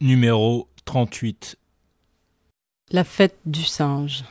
Numéro 0.00 0.68
38 0.86 1.56
La 2.90 3.04
fête 3.04 3.36
du 3.44 3.62
singe. 3.62 4.24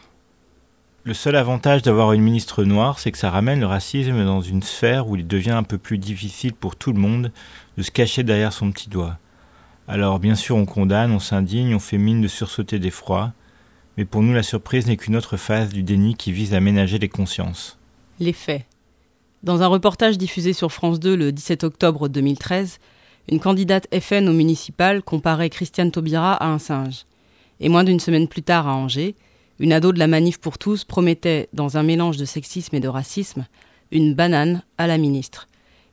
Le 1.06 1.14
seul 1.14 1.36
avantage 1.36 1.82
d'avoir 1.82 2.14
une 2.14 2.22
ministre 2.22 2.64
noire, 2.64 2.98
c'est 2.98 3.12
que 3.12 3.18
ça 3.18 3.30
ramène 3.30 3.60
le 3.60 3.66
racisme 3.66 4.24
dans 4.24 4.40
une 4.40 4.64
sphère 4.64 5.10
où 5.10 5.18
il 5.18 5.28
devient 5.28 5.52
un 5.52 5.64
peu 5.64 5.78
plus 5.78 5.98
difficile 5.98 6.54
pour 6.54 6.78
tout 6.78 6.94
le 6.94 7.00
monde 7.00 7.34
de 7.78 7.84
se 7.84 7.92
cacher 7.92 8.24
derrière 8.24 8.54
son 8.54 8.72
petit 8.72 8.90
doigt. 8.90 9.18
Alors 9.90 10.20
bien 10.20 10.36
sûr 10.36 10.56
on 10.56 10.64
condamne, 10.64 11.12
on 11.12 11.20
s'indigne, 11.20 11.76
on 11.76 11.80
fait 11.80 11.98
mine 11.98 12.22
de 12.22 12.30
sursauter 12.30 12.80
d'effroi, 12.80 13.34
mais 13.98 14.06
pour 14.06 14.22
nous 14.22 14.32
la 14.32 14.44
surprise 14.44 14.88
n'est 14.88 14.96
qu'une 14.96 15.18
autre 15.18 15.36
phase 15.36 15.74
du 15.74 15.84
déni 15.84 16.16
qui 16.16 16.32
vise 16.32 16.54
à 16.54 16.62
ménager 16.62 17.00
les 17.00 17.10
consciences. 17.10 17.78
Les 18.22 18.32
faits. 18.32 18.66
Dans 19.44 19.62
un 19.62 19.68
reportage 19.68 20.18
diffusé 20.18 20.54
sur 20.54 20.72
France 20.72 21.02
2 21.02 21.18
le 21.18 21.34
17 21.34 21.66
octobre 21.66 22.08
2013, 22.08 22.80
une 23.30 23.42
candidate 23.42 23.94
FN 24.00 24.30
au 24.30 24.34
municipal 24.34 25.04
comparait 25.04 25.50
Christiane 25.50 25.92
Taubira 25.92 26.36
à 26.36 26.48
un 26.48 26.60
singe. 26.60 27.04
Et 27.60 27.68
moins 27.68 27.84
d'une 27.84 28.00
semaine 28.00 28.30
plus 28.30 28.42
tard 28.42 28.70
à 28.70 28.76
Angers, 28.76 29.16
une 29.60 29.74
ado 29.74 29.92
de 29.92 30.00
la 30.00 30.08
manif 30.08 30.40
pour 30.40 30.58
tous 30.58 30.84
promettait, 30.84 31.50
dans 31.54 31.78
un 31.78 31.84
mélange 31.84 32.18
de 32.18 32.26
sexisme 32.26 32.76
et 32.76 32.80
de 32.80 32.88
racisme, 32.88 33.46
une 33.92 34.14
banane 34.14 34.64
à 34.78 34.88
la 34.88 34.98
ministre. 34.98 35.48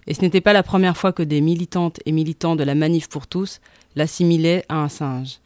Et 0.07 0.15
ce 0.15 0.23
n'était 0.23 0.41
pas 0.41 0.53
la 0.53 0.63
première 0.63 0.97
fois 0.97 1.13
que 1.13 1.23
des 1.23 1.41
militantes 1.41 2.01
et 2.07 2.13
militants 2.13 2.57
de 2.57 2.65
la 2.65 2.75
manif 2.75 3.09
pour 3.09 3.27
tous 3.27 3.61
l'assimilaient 3.97 4.65
à 4.69 4.77
un 4.77 4.89
singe. 4.89 5.39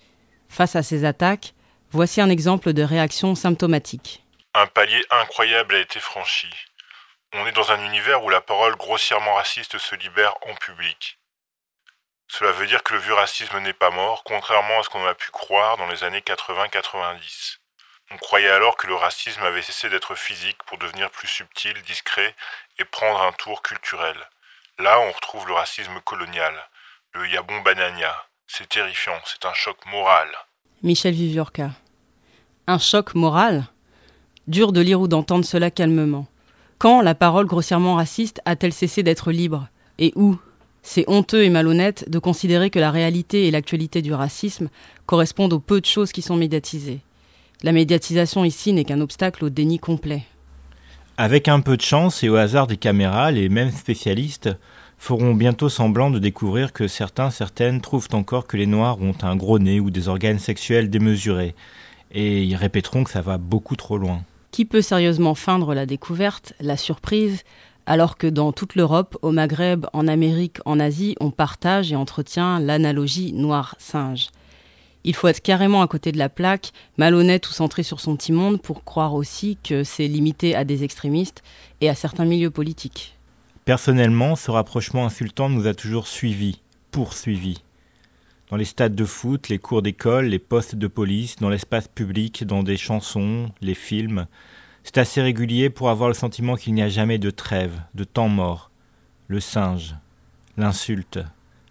Face 0.49 0.77
à 0.77 0.83
ces 0.83 1.05
attaques, 1.05 1.55
voici 1.91 2.21
un 2.21 2.31
exemple 2.31 2.73
de 2.73 2.83
réaction 2.83 3.35
symptomatique. 3.35 4.23
Un 4.55 4.67
palier 4.67 5.05
incroyable 5.11 5.75
a 5.75 5.81
été 5.81 5.99
franchi. 5.99 6.49
On 7.33 7.47
est 7.47 7.53
dans 7.53 7.73
un 7.73 7.85
univers 7.87 8.25
où 8.25 8.31
la 8.31 8.41
parole 8.41 8.77
grossièrement 8.77 9.35
raciste 9.35 9.79
se 9.79 9.97
libère 9.97 10.35
en 10.49 10.55
public. 10.55 11.19
Cela 12.29 12.53
veut 12.53 12.67
dire 12.67 12.85
que 12.85 12.95
le 12.95 13.01
vieux 13.01 13.15
racisme 13.15 13.59
n'est 13.59 13.73
pas 13.73 13.91
mort, 13.91 14.23
contrairement 14.25 14.79
à 14.79 14.83
ce 14.85 14.89
qu'on 14.89 15.05
a 15.05 15.15
pu 15.15 15.31
croire 15.33 15.77
dans 15.77 15.89
les 15.89 16.05
années 16.05 16.21
80-90. 16.21 17.59
On 18.11 18.17
croyait 18.19 18.51
alors 18.51 18.77
que 18.77 18.87
le 18.87 18.95
racisme 18.95 19.43
avait 19.43 19.63
cessé 19.63 19.89
d'être 19.89 20.15
physique 20.15 20.59
pour 20.67 20.79
devenir 20.79 21.11
plus 21.11 21.29
subtil, 21.29 21.75
discret 21.87 22.35
et 22.79 22.85
prendre 22.85 23.23
un 23.23 23.33
tour 23.33 23.63
culturel. 23.63 24.17
Là, 24.79 25.01
on 25.01 25.13
retrouve 25.13 25.47
le 25.47 25.55
racisme 25.55 26.01
colonial, 26.05 26.55
le 27.13 27.29
yabon 27.29 27.61
banania. 27.63 28.15
C'est 28.47 28.69
terrifiant, 28.69 29.19
c'est 29.25 29.47
un 29.47 29.55
choc 29.55 29.77
moral. 29.87 30.29
Michel 30.83 31.15
Viviorca. 31.15 31.71
Un 32.67 32.79
choc 32.79 33.15
moral? 33.15 33.65
Dur 34.47 34.73
de 34.73 34.81
lire 34.81 35.01
ou 35.01 35.09
d'entendre 35.09 35.45
cela 35.45 35.71
calmement. 35.71 36.27
Quand 36.79 37.01
la 37.01 37.15
parole 37.15 37.47
grossièrement 37.47 37.95
raciste 37.95 38.43
a-t-elle 38.45 38.73
cessé 38.73 39.03
d'être 39.03 39.33
libre? 39.33 39.69
Et 39.99 40.13
où? 40.17 40.39
C'est 40.83 41.09
honteux 41.09 41.45
et 41.45 41.51
malhonnête 41.51 42.11
de 42.11 42.19
considérer 42.19 42.69
que 42.69 42.79
la 42.79 42.91
réalité 42.91 43.47
et 43.47 43.51
l'actualité 43.51 44.03
du 44.03 44.13
racisme 44.13 44.69
correspondent 45.07 45.55
aux 45.55 45.61
peu 45.61 45.81
de 45.81 45.87
choses 45.87 46.13
qui 46.13 46.21
sont 46.21 46.37
médiatisées. 46.37 47.01
La 47.65 47.73
médiatisation 47.73 48.45
ici 48.45 48.75
n'est 48.75 48.85
qu'un 48.85 49.01
obstacle 49.01 49.43
au 49.43 49.49
déni 49.49 49.79
complet. 49.79 50.25
Avec 51.17 51.49
un 51.49 51.61
peu 51.61 51.79
de 51.79 51.83
chance 51.83 52.23
et 52.23 52.29
au 52.29 52.37
hasard 52.37 52.67
des 52.67 52.77
caméras, 52.77 53.31
les 53.31 53.49
mêmes 53.49 53.71
spécialistes 53.71 54.51
feront 54.99 55.33
bientôt 55.33 55.71
semblant 55.71 56.11
de 56.11 56.19
découvrir 56.19 56.75
que 56.75 56.89
certains, 56.89 57.31
certaines 57.31 57.81
trouvent 57.81 58.11
encore 58.13 58.47
que 58.47 58.59
les 58.59 58.67
Noirs 58.67 59.01
ont 59.01 59.15
un 59.23 59.35
gros 59.35 59.59
nez 59.59 59.81
ou 59.81 59.91
des 59.91 60.09
organes 60.09 60.39
sexuels 60.39 60.91
démesurés, 60.91 61.55
et 62.13 62.45
ils 62.45 62.55
répéteront 62.55 63.03
que 63.03 63.11
ça 63.11 63.23
va 63.23 63.39
beaucoup 63.39 63.77
trop 63.77 63.97
loin. 63.97 64.21
Qui 64.51 64.67
peut 64.67 64.83
sérieusement 64.83 65.35
feindre 65.35 65.73
la 65.73 65.87
découverte, 65.87 66.53
la 66.61 66.77
surprise, 66.77 67.45
alors 67.87 68.19
que 68.19 68.27
dans 68.27 68.53
toute 68.53 68.75
l'Europe, 68.75 69.17
au 69.23 69.33
Maghreb, 69.33 69.87
en 69.95 70.07
Amérique, 70.07 70.59
en 70.67 70.79
Asie, 70.79 71.17
on 71.19 71.31
partage 71.31 71.91
et 71.93 71.97
entretient 71.97 72.61
l'analogie 72.61 73.33
noir-singe? 73.33 74.29
Il 75.05 75.15
faut 75.15 75.29
être 75.29 75.43
carrément 75.43 75.83
à 75.83 75.87
côté 75.87 76.13
de 76.13 76.19
la 76.19 76.29
plaque, 76.29 76.73
malhonnête 76.97 77.49
ou 77.49 77.53
centré 77.53 77.83
sur 77.83 78.01
son 78.01 78.17
petit 78.17 78.33
monde 78.33 78.61
pour 78.61 78.85
croire 78.85 79.15
aussi 79.15 79.59
que 79.63 79.85
c'est 79.85 80.09
limité 80.09 80.55
à 80.55 80.65
des 80.65 80.83
extrémistes 80.83 81.43
et 81.81 81.89
à 81.89 81.95
certains 81.95 82.25
milieux 82.25 82.51
politiques. 82.51 83.17
Personnellement, 83.67 84.35
ce 84.35 84.51
rapprochement 84.51 85.07
insultant 85.07 85.49
nous 85.49 85.67
a 85.67 85.75
toujours 85.75 86.07
suivis, 86.07 86.61
poursuivis. 86.91 87.63
Dans 88.51 88.57
les 88.57 88.65
stades 88.65 88.95
de 88.95 89.05
foot, 89.05 89.49
les 89.49 89.59
cours 89.59 89.83
d'école, 89.83 90.27
les 90.27 90.39
postes 90.39 90.75
de 90.75 90.87
police, 90.87 91.37
dans 91.37 91.49
l'espace 91.49 91.89
public, 91.89 92.45
dans 92.45 92.63
des 92.63 92.77
chansons, 92.77 93.51
les 93.61 93.75
films. 93.75 94.27
C'est 94.85 94.99
assez 94.99 95.23
régulier 95.23 95.71
pour 95.71 95.89
avoir 95.89 96.09
le 96.09 96.15
sentiment 96.15 96.57
qu'il 96.57 96.75
n'y 96.75 96.83
a 96.83 96.91
jamais 96.91 97.19
de 97.19 97.31
trêve, 97.31 97.81
de 97.95 98.05
temps 98.05 98.29
mort. 98.29 98.71
Le 99.29 99.41
singe, 99.41 99.97
l'insulte, 100.59 101.21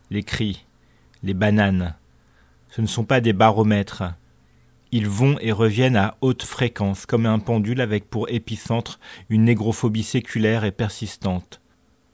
les 0.09 0.23
cris, 0.23 0.65
les 1.21 1.35
bananes, 1.35 1.95
ce 2.75 2.81
ne 2.81 2.87
sont 2.87 3.05
pas 3.05 3.21
des 3.21 3.33
baromètres. 3.33 4.03
Ils 4.91 5.07
vont 5.07 5.37
et 5.41 5.51
reviennent 5.51 5.95
à 5.95 6.17
haute 6.21 6.41
fréquence, 6.41 7.05
comme 7.05 7.27
un 7.27 7.37
pendule 7.37 7.81
avec 7.81 8.09
pour 8.09 8.29
épicentre 8.29 8.99
une 9.29 9.43
négrophobie 9.43 10.01
séculaire 10.01 10.63
et 10.63 10.71
persistante. 10.71 11.61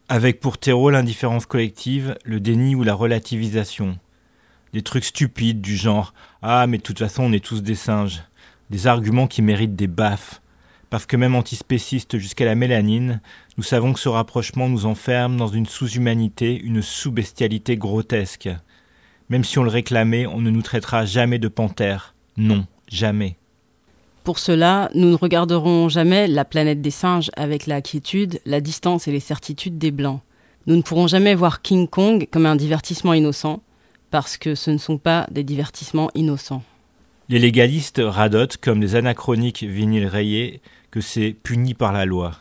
Avec 0.10 0.42
pour 0.42 0.58
terreau 0.58 0.90
l'indifférence 0.90 1.46
collective, 1.46 2.18
le 2.26 2.42
déni 2.42 2.76
ou 2.76 2.84
la 2.84 2.94
relativisation. 2.94 3.98
Des 4.74 4.82
trucs 4.82 5.06
stupides 5.06 5.62
du 5.62 5.78
genre 5.78 6.14
Ah, 6.42 6.68
mais 6.68 6.78
de 6.78 6.84
toute 6.84 7.00
façon, 7.00 7.24
on 7.24 7.32
est 7.32 7.44
tous 7.44 7.64
des 7.64 7.76
singes. 7.76 8.22
Des 8.70 8.86
arguments 8.86 9.28
qui 9.28 9.42
méritent 9.42 9.78
des 9.78 9.88
baffes. 9.88 10.42
Parce 10.90 11.06
que 11.06 11.16
même 11.16 11.36
antispécistes 11.36 12.18
jusqu'à 12.18 12.44
la 12.44 12.56
mélanine, 12.56 13.22
nous 13.56 13.64
savons 13.64 13.94
que 13.94 14.00
ce 14.00 14.10
rapprochement 14.10 14.68
nous 14.68 14.86
enferme 14.86 15.38
dans 15.38 15.48
une 15.48 15.68
sous-humanité, 15.68 16.60
une 16.60 16.82
sous-bestialité 16.82 17.78
grotesque. 17.78 18.50
Même 19.30 19.44
si 19.44 19.60
on 19.60 19.64
le 19.64 19.70
réclamait, 19.70 20.26
on 20.26 20.42
ne 20.42 20.50
nous 20.50 20.62
traitera 20.62 21.06
jamais 21.06 21.40
de 21.40 21.48
panthère. 21.48 22.16
Non, 22.38 22.66
jamais. 22.90 23.36
Pour 24.24 24.40
cela, 24.40 24.90
nous 24.96 25.10
ne 25.10 25.16
regarderons 25.16 25.90
jamais 25.90 26.28
la 26.28 26.46
planète 26.46 26.82
des 26.82 26.92
singes 26.92 27.32
avec 27.36 27.68
la 27.68 27.82
quiétude, 27.82 28.40
la 28.46 28.62
distance 28.62 29.08
et 29.08 29.12
les 29.12 29.20
certitudes 29.20 29.78
des 29.78 29.92
blancs. 29.92 30.22
Nous 30.68 30.76
ne 30.76 30.82
pourrons 30.82 31.08
jamais 31.08 31.36
voir 31.36 31.62
King 31.62 31.88
Kong 31.88 32.28
comme 32.30 32.46
un 32.46 32.56
divertissement 32.56 33.14
innocent, 33.14 33.62
parce 34.12 34.38
que 34.38 34.56
ce 34.56 34.72
ne 34.72 34.78
sont 34.78 34.98
pas 34.98 35.28
des 35.32 35.44
divertissements 35.44 36.12
innocents. 36.16 36.64
Les 37.30 37.40
légalistes 37.40 38.02
radotent 38.04 38.58
comme 38.58 38.80
des 38.80 38.96
anachroniques 38.96 39.64
vinyles 39.64 40.08
rayés 40.08 40.62
que 40.92 41.02
c'est 41.02 41.32
puni 41.32 41.76
par 41.76 41.94
la 41.94 42.06
loi. 42.06 42.32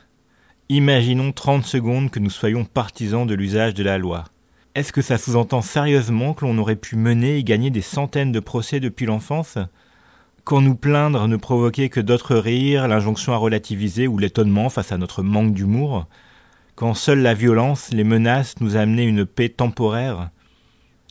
Imaginons 0.70 1.32
30 1.32 1.65
secondes 1.65 2.10
que 2.10 2.20
nous 2.20 2.31
soyons 2.31 2.65
partisans 2.65 3.26
de 3.26 3.34
l'usage 3.34 3.75
de 3.75 3.82
la 3.82 3.99
loi. 3.99 4.25
Est-ce 4.74 4.92
que 4.92 5.02
ça 5.02 5.18
sous-entend 5.18 5.62
sérieusement 5.62 6.34
que 6.34 6.44
l'on 6.44 6.58
aurait 6.58 6.76
pu 6.76 6.96
mener 6.96 7.38
et 7.38 7.44
gagner 7.44 7.70
des 7.70 7.80
centaines 7.82 8.32
de 8.32 8.40
procès 8.40 8.80
depuis 8.80 9.06
l'enfance? 9.06 9.58
Quand 10.44 10.60
nous 10.60 10.76
plaindre 10.76 11.26
ne 11.26 11.36
provoquait 11.36 11.88
que 11.88 12.00
d'autres 12.00 12.36
rires, 12.36 12.86
l'injonction 12.86 13.32
à 13.32 13.36
relativiser 13.36 14.06
ou 14.06 14.18
l'étonnement 14.18 14.68
face 14.68 14.92
à 14.92 14.98
notre 14.98 15.22
manque 15.22 15.52
d'humour? 15.52 16.06
Quand 16.74 16.94
seule 16.94 17.22
la 17.22 17.34
violence, 17.34 17.90
les 17.92 18.04
menaces 18.04 18.54
nous 18.60 18.76
amenaient 18.76 19.06
une 19.06 19.26
paix 19.26 19.48
temporaire? 19.48 20.30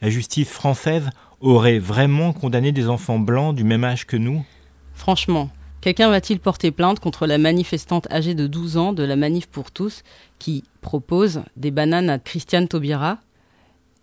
La 0.02 0.10
justice 0.10 0.50
française 0.50 1.10
aurait 1.42 1.80
vraiment 1.80 2.34
condamné 2.34 2.72
des 2.72 2.88
enfants 2.88 3.20
blancs 3.20 3.56
du 3.56 3.64
même 3.64 3.84
âge 3.84 4.08
que 4.08 4.18
nous? 4.18 4.46
Franchement, 4.94 5.50
quelqu'un 5.82 6.10
va-t-il 6.10 6.40
porter 6.40 6.72
plainte 6.72 7.00
contre 7.00 7.28
la 7.28 7.38
manifestante 7.38 8.10
âgée 8.12 8.34
de 8.34 8.48
12 8.48 8.78
ans 8.78 8.94
de 8.94 9.04
la 9.04 9.16
Manif 9.16 9.48
pour 9.48 9.72
tous 9.72 10.04
qui 10.40 10.64
propose 10.82 11.42
des 11.58 11.72
bananes 11.72 12.10
à 12.10 12.18
Christiane 12.18 12.68
Taubira? 12.68 13.20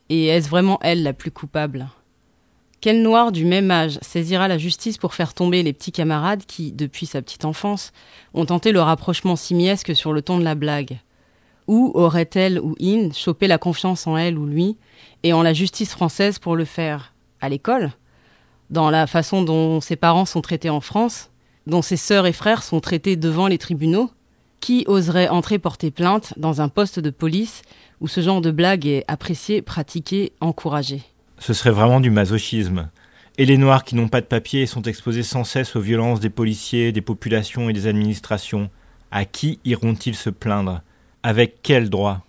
Et 0.09 0.27
est-ce 0.27 0.49
vraiment 0.49 0.79
elle 0.83 1.03
la 1.03 1.13
plus 1.13 1.31
coupable? 1.31 1.89
Quel 2.81 3.03
noir 3.03 3.33
du 3.33 3.47
même 3.47 3.71
âge 3.71 3.99
saisira 4.03 4.47
la 4.47 4.59
justice 4.59 4.99
pour 4.99 5.15
faire 5.15 5.33
tomber 5.33 5.63
les 5.63 5.73
petits 5.73 5.93
camarades 5.93 6.45
qui, 6.47 6.71
depuis 6.71 7.07
sa 7.07 7.23
petite 7.23 7.47
enfance, 7.47 7.93
ont 8.35 8.45
tenté 8.45 8.73
le 8.73 8.83
rapprochement 8.83 9.37
simiesque 9.37 9.97
sur 9.97 10.13
le 10.13 10.21
ton 10.21 10.39
de 10.39 10.45
la 10.45 10.55
blague? 10.55 10.99
Où 11.67 11.93
aurait-elle 11.95 12.61
ou 12.61 12.77
In 12.83 13.11
chopé 13.13 13.47
la 13.47 13.57
confiance 13.57 14.07
en 14.07 14.19
elle 14.19 14.37
ou 14.37 14.45
lui 14.45 14.77
et 15.23 15.33
en 15.33 15.43
la 15.43 15.55
justice 15.55 15.93
française 15.93 16.39
pour 16.39 16.57
le 16.57 16.67
faire? 16.67 17.15
À 17.41 17.49
l'école? 17.49 17.93
Dans 18.69 18.91
la 18.91 19.07
façon 19.07 19.43
dont 19.43 19.81
ses 19.81 19.97
parents 19.97 20.27
sont 20.27 20.43
traités 20.43 20.69
en 20.69 20.83
France? 20.83 21.31
Dont 21.67 21.81
ses 21.81 21.97
sœurs 21.97 22.27
et 22.27 22.35
frères 22.35 22.63
sont 22.63 22.81
traités 22.81 23.17
devant 23.17 23.47
les 23.47 23.57
tribunaux? 23.57 24.11
Qui 24.65 24.85
oserait 24.87 25.29
entrer 25.29 25.59
porter 25.59 25.91
plainte 25.91 26.33
dans 26.39 26.63
un 26.63 26.71
poste 26.71 26.99
de 26.99 27.11
police 27.11 27.61
où 28.01 28.09
ce 28.09 28.23
genre 28.23 28.41
de 28.41 28.51
blague 28.51 28.87
est 28.87 29.05
apprécié, 29.09 29.61
pratiqué, 29.61 30.33
encouragé? 30.41 31.03
Ce 31.39 31.53
serait 31.53 31.71
vraiment 31.71 32.01
du 32.01 32.09
masochisme. 32.11 32.89
Et 33.37 33.45
les 33.45 33.59
Noirs 33.59 33.85
qui 33.85 33.95
n'ont 33.95 34.09
pas 34.09 34.23
de 34.23 34.27
papier 34.27 34.65
sont 34.65 34.81
exposés 34.81 35.23
sans 35.23 35.45
cesse 35.45 35.77
aux 35.77 35.83
violences 35.83 36.19
des 36.19 36.31
policiers, 36.31 36.93
des 36.93 37.03
populations 37.03 37.69
et 37.69 37.75
des 37.75 37.87
administrations. 37.87 38.71
À 39.11 39.27
qui 39.27 39.59
iront-ils 39.67 40.15
se 40.15 40.31
plaindre? 40.31 40.81
Avec 41.23 41.57
quel 41.63 41.91
droit? 41.91 42.25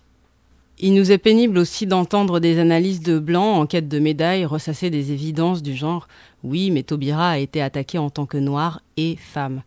Il 0.78 0.92
nous 0.92 1.10
est 1.10 1.16
pénible 1.16 1.56
aussi 1.56 1.86
d'entendre 1.86 2.38
des 2.38 2.58
analyses 2.58 3.00
de 3.00 3.18
blancs 3.18 3.56
en 3.56 3.64
quête 3.64 3.88
de 3.88 3.98
médailles 3.98 4.44
ressasser 4.44 4.90
des 4.90 5.10
évidences 5.10 5.62
du 5.62 5.74
genre 5.74 6.06
oui, 6.44 6.70
mais 6.70 6.82
Taubira 6.82 7.30
a 7.30 7.38
été 7.38 7.62
attaqué 7.62 7.96
en 7.96 8.10
tant 8.10 8.26
que 8.26 8.36
noir 8.36 8.82
et 8.98 9.16
femme. 9.16 9.62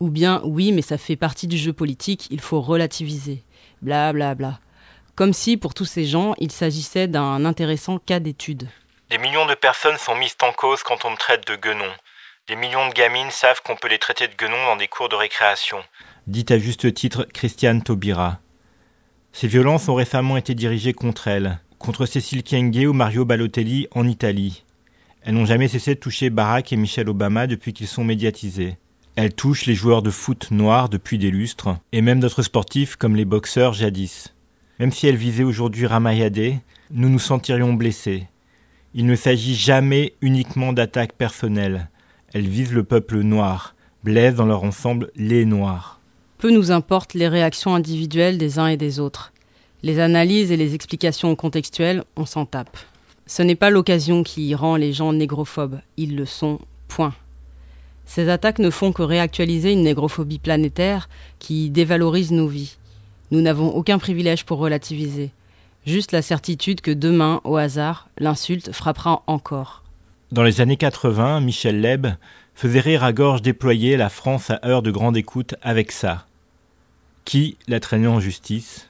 Ou 0.00 0.10
bien 0.10 0.40
oui, 0.44 0.72
mais 0.72 0.82
ça 0.82 0.96
fait 0.98 1.16
partie 1.16 1.46
du 1.46 1.58
jeu 1.58 1.74
politique, 1.74 2.26
il 2.30 2.40
faut 2.40 2.60
relativiser. 2.60 3.44
Bla 3.82 4.12
bla 4.12 4.34
bla. 4.34 4.58
Comme 5.14 5.34
si 5.34 5.58
pour 5.58 5.74
tous 5.74 5.84
ces 5.84 6.06
gens, 6.06 6.34
il 6.38 6.50
s'agissait 6.50 7.06
d'un 7.06 7.44
intéressant 7.44 7.98
cas 7.98 8.18
d'étude. 8.18 8.66
Des 9.10 9.18
millions 9.18 9.44
de 9.44 9.54
personnes 9.54 9.98
sont 9.98 10.16
mises 10.16 10.36
en 10.42 10.52
cause 10.52 10.82
quand 10.82 11.04
on 11.04 11.10
me 11.10 11.16
traite 11.16 11.46
de 11.46 11.56
guenon. 11.56 11.90
Des 12.48 12.56
millions 12.56 12.88
de 12.88 12.94
gamines 12.94 13.30
savent 13.30 13.60
qu'on 13.62 13.76
peut 13.76 13.88
les 13.88 13.98
traiter 13.98 14.26
de 14.26 14.34
guenon 14.34 14.64
dans 14.66 14.76
des 14.76 14.88
cours 14.88 15.08
de 15.08 15.16
récréation. 15.16 15.76
Dit 16.26 16.46
à 16.48 16.58
juste 16.58 16.94
titre 16.94 17.26
Christiane 17.34 17.82
Taubira. 17.82 18.38
Ces 19.32 19.48
violences 19.48 19.88
ont 19.88 19.94
récemment 19.94 20.36
été 20.36 20.54
dirigées 20.54 20.94
contre 20.94 21.28
elle, 21.28 21.60
contre 21.78 22.06
Cécile 22.06 22.42
Kyenge 22.42 22.86
ou 22.86 22.92
Mario 22.92 23.24
Balotelli 23.24 23.86
en 23.92 24.06
Italie. 24.06 24.64
Elles 25.22 25.34
n'ont 25.34 25.44
jamais 25.44 25.68
cessé 25.68 25.94
de 25.94 26.00
toucher 26.00 26.30
Barack 26.30 26.72
et 26.72 26.76
Michelle 26.76 27.08
Obama 27.08 27.46
depuis 27.46 27.74
qu'ils 27.74 27.86
sont 27.86 28.04
médiatisés. 28.04 28.78
Elles 29.16 29.34
touchent 29.34 29.66
les 29.66 29.74
joueurs 29.74 30.02
de 30.02 30.10
foot 30.10 30.50
noirs 30.50 30.88
depuis 30.88 31.18
des 31.18 31.30
lustres, 31.30 31.76
et 31.92 32.00
même 32.00 32.20
d'autres 32.20 32.42
sportifs 32.42 32.96
comme 32.96 33.16
les 33.16 33.24
boxeurs 33.24 33.72
jadis. 33.72 34.34
Même 34.78 34.92
si 34.92 35.06
elles 35.06 35.16
visaient 35.16 35.44
aujourd'hui 35.44 35.86
Ramayadeh, 35.86 36.58
nous 36.90 37.08
nous 37.08 37.18
sentirions 37.18 37.74
blessés. 37.74 38.26
Il 38.94 39.06
ne 39.06 39.16
s'agit 39.16 39.54
jamais 39.54 40.14
uniquement 40.20 40.72
d'attaques 40.72 41.12
personnelles. 41.12 41.88
Elles 42.32 42.48
visent 42.48 42.72
le 42.72 42.84
peuple 42.84 43.20
noir, 43.20 43.74
blessent 44.04 44.36
dans 44.36 44.46
leur 44.46 44.64
ensemble 44.64 45.10
les 45.16 45.44
noirs. 45.44 46.00
Peu 46.38 46.50
nous 46.50 46.70
importent 46.70 47.14
les 47.14 47.28
réactions 47.28 47.74
individuelles 47.74 48.38
des 48.38 48.58
uns 48.58 48.68
et 48.68 48.76
des 48.76 48.98
autres. 48.98 49.32
Les 49.82 49.98
analyses 49.98 50.50
et 50.50 50.56
les 50.56 50.74
explications 50.74 51.36
contextuelles, 51.36 52.04
on 52.16 52.26
s'en 52.26 52.46
tape. 52.46 52.78
Ce 53.26 53.42
n'est 53.42 53.54
pas 53.54 53.70
l'occasion 53.70 54.22
qui 54.22 54.54
rend 54.54 54.76
les 54.76 54.92
gens 54.92 55.12
négrophobes, 55.12 55.80
ils 55.96 56.16
le 56.16 56.26
sont, 56.26 56.58
point. 56.88 57.14
Ces 58.10 58.28
attaques 58.28 58.58
ne 58.58 58.70
font 58.70 58.90
que 58.90 59.04
réactualiser 59.04 59.70
une 59.70 59.84
négrophobie 59.84 60.40
planétaire 60.40 61.08
qui 61.38 61.70
dévalorise 61.70 62.32
nos 62.32 62.48
vies. 62.48 62.76
Nous 63.30 63.40
n'avons 63.40 63.68
aucun 63.68 64.00
privilège 64.00 64.44
pour 64.44 64.58
relativiser, 64.58 65.30
juste 65.86 66.10
la 66.10 66.20
certitude 66.20 66.80
que 66.80 66.90
demain, 66.90 67.40
au 67.44 67.56
hasard, 67.56 68.08
l'insulte 68.18 68.72
frappera 68.72 69.22
encore. 69.28 69.84
Dans 70.32 70.42
les 70.42 70.60
années 70.60 70.76
80, 70.76 71.40
Michel 71.40 71.80
Leb 71.80 72.08
faisait 72.56 72.80
rire 72.80 73.04
à 73.04 73.12
gorge 73.12 73.42
déployée 73.42 73.96
la 73.96 74.08
France 74.08 74.50
à 74.50 74.58
heure 74.66 74.82
de 74.82 74.90
grande 74.90 75.16
écoute 75.16 75.54
avec 75.62 75.92
ça. 75.92 76.26
Qui 77.24 77.58
l'a 77.68 77.78
traîné 77.78 78.08
en 78.08 78.18
justice? 78.18 78.88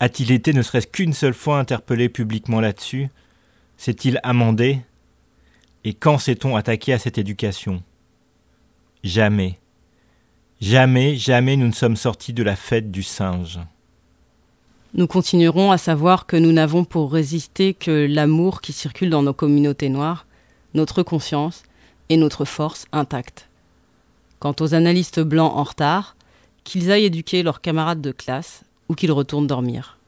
A-t-il 0.00 0.32
été 0.32 0.54
ne 0.54 0.62
serait-ce 0.62 0.86
qu'une 0.86 1.12
seule 1.12 1.34
fois 1.34 1.58
interpellé 1.58 2.08
publiquement 2.08 2.62
là-dessus? 2.62 3.10
S'est-il 3.76 4.20
amendé? 4.22 4.80
Et 5.84 5.92
quand 5.92 6.16
s'est-on 6.16 6.56
attaqué 6.56 6.94
à 6.94 6.98
cette 6.98 7.18
éducation? 7.18 7.82
Jamais. 9.04 9.58
Jamais, 10.62 11.14
jamais 11.16 11.56
nous 11.56 11.66
ne 11.66 11.72
sommes 11.72 11.96
sortis 11.96 12.32
de 12.32 12.42
la 12.42 12.56
fête 12.56 12.90
du 12.90 13.02
singe. 13.02 13.60
Nous 14.94 15.06
continuerons 15.06 15.70
à 15.70 15.76
savoir 15.76 16.24
que 16.24 16.36
nous 16.36 16.52
n'avons 16.52 16.84
pour 16.84 17.12
résister 17.12 17.74
que 17.74 18.06
l'amour 18.08 18.62
qui 18.62 18.72
circule 18.72 19.10
dans 19.10 19.22
nos 19.22 19.34
communautés 19.34 19.90
noires, 19.90 20.26
notre 20.72 21.02
conscience 21.02 21.64
et 22.08 22.16
notre 22.16 22.46
force 22.46 22.86
intacte. 22.92 23.50
Quant 24.38 24.56
aux 24.60 24.74
analystes 24.74 25.20
blancs 25.20 25.52
en 25.54 25.64
retard, 25.64 26.16
qu'ils 26.64 26.90
aillent 26.90 27.04
éduquer 27.04 27.42
leurs 27.42 27.60
camarades 27.60 28.00
de 28.00 28.10
classe 28.10 28.64
ou 28.88 28.94
qu'ils 28.94 29.12
retournent 29.12 29.46
dormir. 29.46 29.98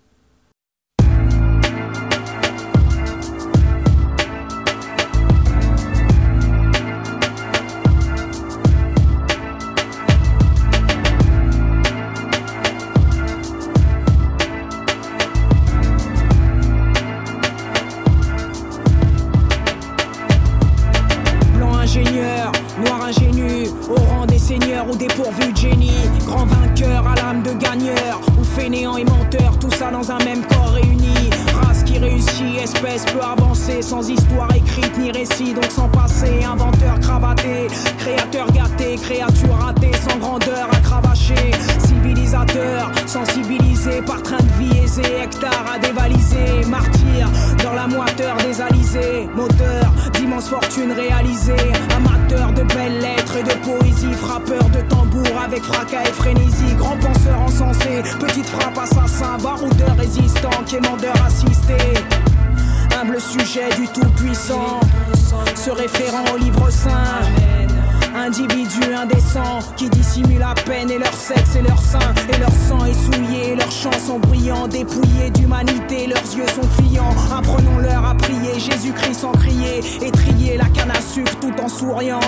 sexe 71.26 71.56
et 71.56 71.62
leur 71.62 71.78
sein 71.78 72.14
et 72.32 72.38
leur 72.38 72.52
sang 72.52 72.84
est 72.84 72.94
souillé, 72.94 73.56
leurs 73.56 73.70
chants 73.70 73.98
sont 74.06 74.18
brillants, 74.20 74.68
dépouillés 74.68 75.30
d'humanité, 75.30 76.06
leurs 76.06 76.36
yeux 76.36 76.46
sont 76.46 76.68
fuyants. 76.80 77.14
Apprenons-leur 77.36 78.04
à 78.04 78.14
prier 78.14 78.60
Jésus-Christ 78.60 79.14
sans 79.14 79.32
crier, 79.32 79.80
et 80.02 80.10
trier 80.12 80.56
la 80.56 80.66
canne 80.66 80.90
à 80.90 81.00
sucre 81.00 81.36
tout 81.40 81.54
en 81.60 81.68
souriant. 81.68 82.20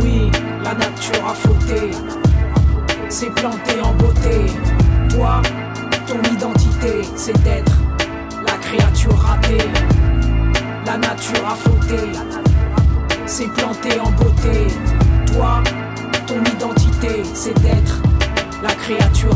Oui, 0.00 0.30
la 0.64 0.74
nature 0.74 1.24
a 1.28 1.34
fauté. 1.34 1.92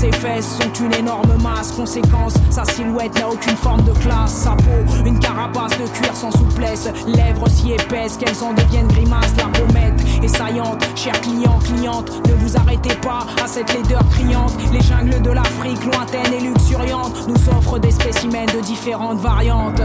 Ses 0.00 0.12
fesses 0.12 0.56
sont 0.56 0.82
une 0.82 0.94
énorme 0.94 1.36
masse, 1.42 1.72
conséquence, 1.72 2.32
sa 2.48 2.64
silhouette 2.64 3.14
n'a 3.20 3.28
aucune 3.28 3.54
forme 3.54 3.82
de 3.82 3.92
classe. 3.92 4.32
Sa 4.32 4.52
peau, 4.52 5.04
une 5.04 5.18
carapace 5.18 5.72
de 5.72 5.86
cuir 5.88 6.16
sans 6.16 6.30
souplesse, 6.30 6.88
lèvres 7.06 7.46
si 7.50 7.72
épaisses 7.72 8.16
qu'elles 8.16 8.42
en 8.42 8.54
deviennent 8.54 8.88
grimaces. 8.88 9.34
La 9.36 9.48
pommette 9.48 10.02
est 10.22 10.28
saillante, 10.28 10.82
cher 10.96 11.12
client, 11.20 11.58
cliente, 11.58 12.10
ne 12.26 12.34
vous 12.36 12.56
arrêtez 12.56 12.94
pas 13.02 13.26
à 13.44 13.46
cette 13.46 13.74
laideur 13.74 14.02
criante. 14.08 14.54
Les 14.72 14.80
jungles 14.80 15.20
de 15.20 15.32
l'Afrique, 15.32 15.84
lointaines 15.84 16.32
et 16.32 16.40
luxuriantes, 16.40 17.28
nous 17.28 17.58
offrent 17.58 17.78
des 17.78 17.90
spécimens 17.90 18.46
de 18.56 18.62
différentes 18.62 19.18
variantes. 19.18 19.82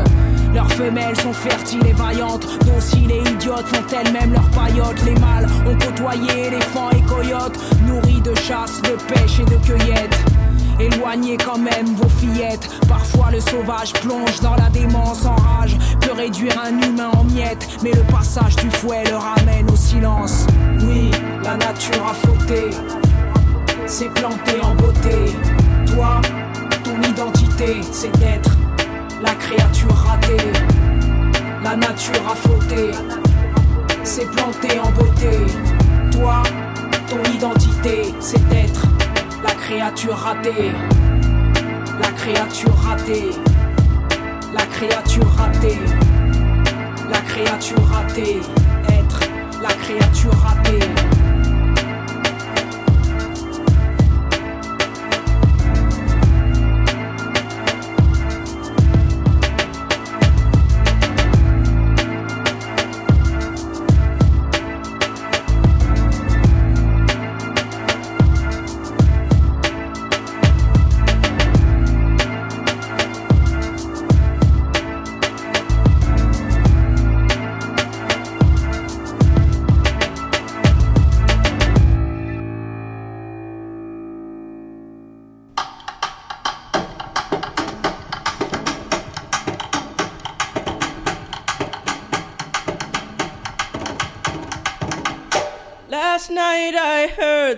Leurs 0.53 0.71
femelles 0.71 1.17
sont 1.17 1.33
fertiles 1.33 1.85
et 1.85 1.91
vaillantes, 1.91 2.47
dociles 2.65 3.11
et 3.11 3.29
idiotes 3.31 3.67
font 3.67 3.83
elles-mêmes 3.91 4.31
leurs 4.31 4.49
paillotes. 4.51 5.03
Les 5.03 5.19
mâles 5.19 5.49
ont 5.67 5.77
côtoyé 5.77 6.47
éléphants 6.47 6.89
et 6.91 7.01
coyotes, 7.01 7.59
nourris 7.85 8.21
de 8.21 8.33
chasse, 8.35 8.81
de 8.83 8.95
pêche 9.13 9.41
et 9.41 9.43
de 9.43 9.57
cueillette. 9.57 10.04
Éloignez 10.79 11.37
quand 11.37 11.57
même 11.57 11.95
vos 11.95 12.09
fillettes. 12.09 12.69
Parfois 12.87 13.31
le 13.31 13.39
sauvage 13.39 13.93
plonge 13.93 14.39
dans 14.41 14.55
la 14.55 14.69
démence 14.69 15.25
en 15.25 15.35
rage. 15.35 15.77
Peut 16.01 16.13
réduire 16.13 16.53
un 16.61 16.81
humain 16.81 17.11
en 17.15 17.23
miettes. 17.23 17.67
Mais 17.81 17.91
le 17.91 18.03
passage 18.03 18.55
du 18.57 18.69
fouet 18.69 19.03
le 19.09 19.15
ramène 19.15 19.69
au 19.71 19.75
silence. 19.75 20.45
Oui, 20.81 21.11
la 21.43 21.57
nature 21.57 22.07
a 22.07 22.13
fauté. 22.13 22.69
C'est 23.87 24.13
planté 24.13 24.53
en 24.61 24.75
beauté. 24.75 25.15
Toi, 25.93 26.21
ton 26.83 27.01
identité, 27.09 27.81
c'est 27.91 28.11
d'être 28.19 28.57
la 29.21 29.33
créature 29.35 29.95
ratée. 29.95 30.51
La 31.63 31.75
nature 31.75 32.21
a 32.29 32.35
fauté, 32.35 32.91
s'est 34.03 34.25
plantée 34.25 34.79
en 34.79 34.91
beauté. 34.91 35.31
Toi, 36.11 36.43
ton 37.09 37.31
identité, 37.33 38.13
c'est 38.19 38.37
être 38.51 38.83
la 38.83 38.84
créature 39.67 40.15
ratée. 40.15 40.71
La 41.99 42.11
créature 42.11 42.75
ratée. 42.75 43.31
La 44.53 44.65
créature 44.67 45.27
ratée. 45.27 45.79
La 47.09 47.21
créature 47.21 47.83
ratée. 47.87 48.41
Être 48.89 49.19
la 49.63 49.69
créature 49.69 50.33
ratée. 50.33 51.04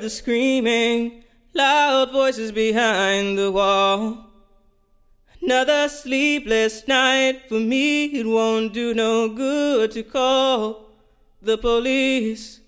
The 0.08 0.12
screaming, 0.12 1.22
loud 1.54 2.14
voices 2.14 2.54
behind 2.54 3.38
the 3.38 3.52
wall. 3.52 4.26
Another 5.42 5.90
sleepless 5.90 6.88
night 6.88 7.42
for 7.50 7.60
me, 7.60 8.06
it 8.06 8.26
won't 8.26 8.72
do 8.72 8.94
no 8.94 9.28
good 9.28 9.92
to 9.92 10.04
call 10.04 10.86
the 11.42 11.58
police. 11.58 12.62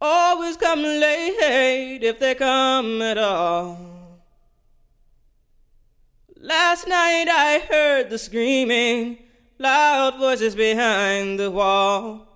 Always 0.00 0.56
come 0.56 0.82
late 0.82 2.04
if 2.04 2.20
they 2.20 2.36
come 2.36 3.02
at 3.02 3.18
all. 3.18 3.76
Last 6.36 6.86
night 6.86 7.26
I 7.28 7.66
heard 7.68 8.10
the 8.10 8.18
screaming, 8.18 9.18
loud 9.58 10.18
voices 10.20 10.54
behind 10.54 11.40
the 11.40 11.50
wall. 11.50 12.33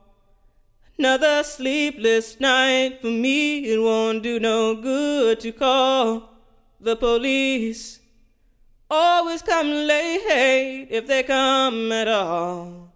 Another 0.99 1.45
sleepless 1.45 2.40
night 2.40 2.99
for 3.00 3.07
me. 3.07 3.61
It 3.73 3.81
won't 3.81 4.21
do 4.25 4.40
no 4.40 4.75
good 4.75 5.38
to 5.40 5.52
call 5.52 6.31
the 6.81 6.97
police. 6.97 8.00
Always 8.90 9.43
come 9.43 9.71
late 9.71 10.88
if 10.90 11.07
they 11.07 11.23
come 11.23 11.93
at 11.93 12.09
all. 12.09 12.93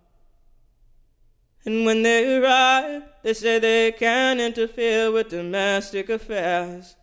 And 1.65 1.87
when 1.87 2.03
they 2.03 2.39
arrive, 2.39 3.05
they 3.23 3.35
say 3.35 3.61
they 3.61 3.93
can't 3.93 4.41
interfere 4.41 5.13
with 5.13 5.29
domestic 5.29 6.09
affairs 6.09 6.97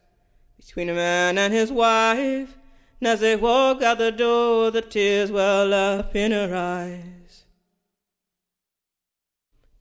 between 0.58 0.89
a 0.89 0.94
man 0.94 1.38
and 1.38 1.53
his 1.53 1.72
wife. 1.72 2.58
And 3.00 3.08
as 3.08 3.22
they 3.22 3.38
walk 3.38 3.82
out 3.82 4.00
the 4.00 4.12
door, 4.12 4.70
the 4.70 4.82
tears 4.82 5.32
well 5.32 5.74
up 5.74 6.13
in 6.13 6.34
her 6.34 6.53
eyes. 6.53 7.19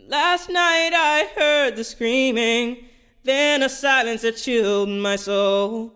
Last 0.09 0.49
night 0.49 0.93
I 0.95 1.29
heard 1.37 1.77
the 1.77 1.85
screaming, 1.85 2.87
then 3.25 3.63
a 3.63 3.69
silence 3.69 4.23
that 4.23 4.39
chilled 4.39 4.89
my 4.89 5.17
soul. 5.17 5.93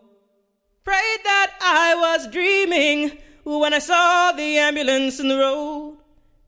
Prayed 0.85 1.21
that 1.25 1.52
I 1.62 1.95
was 1.95 2.31
dreaming 2.31 3.16
when 3.42 3.73
I 3.73 3.78
saw 3.78 4.33
the 4.33 4.59
ambulance 4.59 5.19
in 5.19 5.28
the 5.28 5.38
road, 5.38 5.97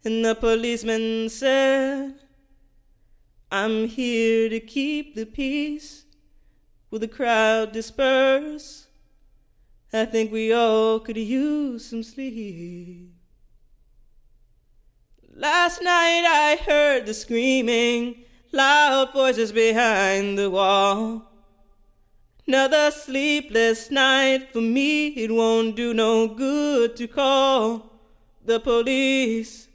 and 0.04 0.22
the 0.22 0.34
policeman 0.34 1.30
said, 1.30 2.16
I'm 3.50 3.88
here 3.88 4.50
to 4.50 4.60
keep 4.60 5.14
the 5.14 5.24
peace. 5.24 6.04
Will 6.90 6.98
the 6.98 7.08
crowd 7.08 7.72
disperse? 7.72 8.88
I 9.90 10.04
think 10.04 10.30
we 10.30 10.52
all 10.52 11.00
could 11.00 11.16
use 11.16 11.86
some 11.86 12.02
sleep. 12.02 13.13
Last 15.36 15.82
night 15.82 16.24
I 16.24 16.54
heard 16.64 17.06
the 17.06 17.14
screaming, 17.14 18.22
loud 18.52 19.12
voices 19.12 19.50
behind 19.50 20.38
the 20.38 20.48
wall. 20.48 21.28
Another 22.46 22.92
sleepless 22.92 23.90
night 23.90 24.52
for 24.52 24.60
me, 24.60 25.08
it 25.08 25.32
won't 25.32 25.74
do 25.74 25.92
no 25.92 26.28
good 26.28 26.94
to 26.94 27.08
call 27.08 27.90
the 28.44 28.60
police. 28.60 29.66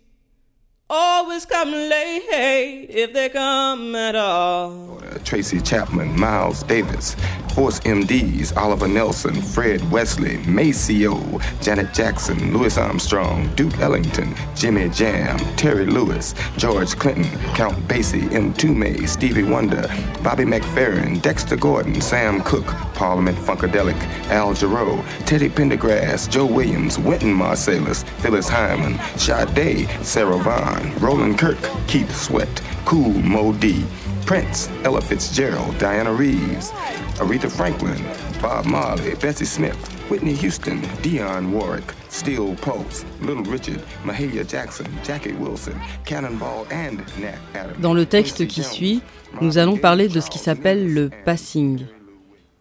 Always 0.91 1.45
come 1.45 1.71
late 1.71 2.87
if 2.89 3.13
they 3.13 3.29
come 3.29 3.93
at 3.95 4.15
all. 4.15 4.99
Tracy 5.23 5.61
Chapman, 5.61 6.19
Miles 6.19 6.63
Davis, 6.63 7.15
Force 7.53 7.79
MDs, 7.81 8.55
Oliver 8.57 8.87
Nelson, 8.87 9.39
Fred 9.39 9.91
Wesley, 9.91 10.37
Maceo, 10.47 11.39
Janet 11.61 11.93
Jackson, 11.93 12.57
Louis 12.57 12.75
Armstrong, 12.77 13.53
Duke 13.55 13.77
Ellington, 13.79 14.33
Jimmy 14.55 14.89
Jam, 14.89 15.37
Terry 15.55 15.85
Lewis, 15.85 16.33
George 16.57 16.97
Clinton, 16.97 17.29
Count 17.53 17.75
Basie, 17.87 18.31
M. 18.33 18.53
Toomey, 18.53 19.05
Stevie 19.05 19.43
Wonder, 19.43 19.87
Bobby 20.23 20.45
McFerrin, 20.45 21.21
Dexter 21.21 21.57
Gordon, 21.57 22.01
Sam 22.01 22.41
Cooke, 22.41 22.73
Parliament 22.93 23.37
Funkadelic, 23.37 23.99
Al 24.29 24.53
Jarreau, 24.53 25.03
Teddy 25.25 25.49
Pendergrass, 25.49 26.29
Joe 26.29 26.45
Williams, 26.45 26.97
Wynton 26.97 27.33
Marsalis, 27.35 28.07
Phyllis 28.21 28.47
Hyman, 28.47 28.97
Sade, 29.17 29.87
Sarah 30.03 30.37
Vaughan, 30.37 30.78
Roland 30.99 31.37
Kirk, 31.37 31.57
Keith 31.87 32.11
Sweat, 32.15 32.61
Cool 32.85 33.13
Mo 33.23 33.53
D, 33.53 33.83
Prince, 34.25 34.69
Ella 34.83 35.01
Fitzgerald, 35.01 35.77
Diana 35.79 36.11
Reeves, 36.11 36.71
Aretha 37.19 37.49
Franklin, 37.49 38.03
Bob 38.41 38.65
Marley, 38.65 39.15
Bessie 39.15 39.45
Smith, 39.45 39.77
Whitney 40.09 40.33
Houston, 40.33 40.81
Dionne 41.01 41.51
Warwick, 41.51 41.93
Steel 42.09 42.55
Pulse, 42.61 43.05
Little 43.21 43.43
Richard, 43.43 43.81
Mahalia 44.05 44.43
Jackson, 44.43 44.85
Jackie 45.03 45.33
Wilson, 45.33 45.75
Cannonball 46.05 46.65
and 46.71 46.97
Nat 47.19 47.37
Adams. 47.53 47.81
Dans 47.81 47.93
le 47.93 48.05
texte 48.05 48.47
qui 48.47 48.63
suit, 48.63 49.01
nous 49.41 49.57
allons 49.57 49.77
parler 49.77 50.07
de 50.07 50.19
ce 50.19 50.29
qui 50.29 50.39
s'appelle 50.39 50.93
le 50.93 51.09
passing. 51.25 51.85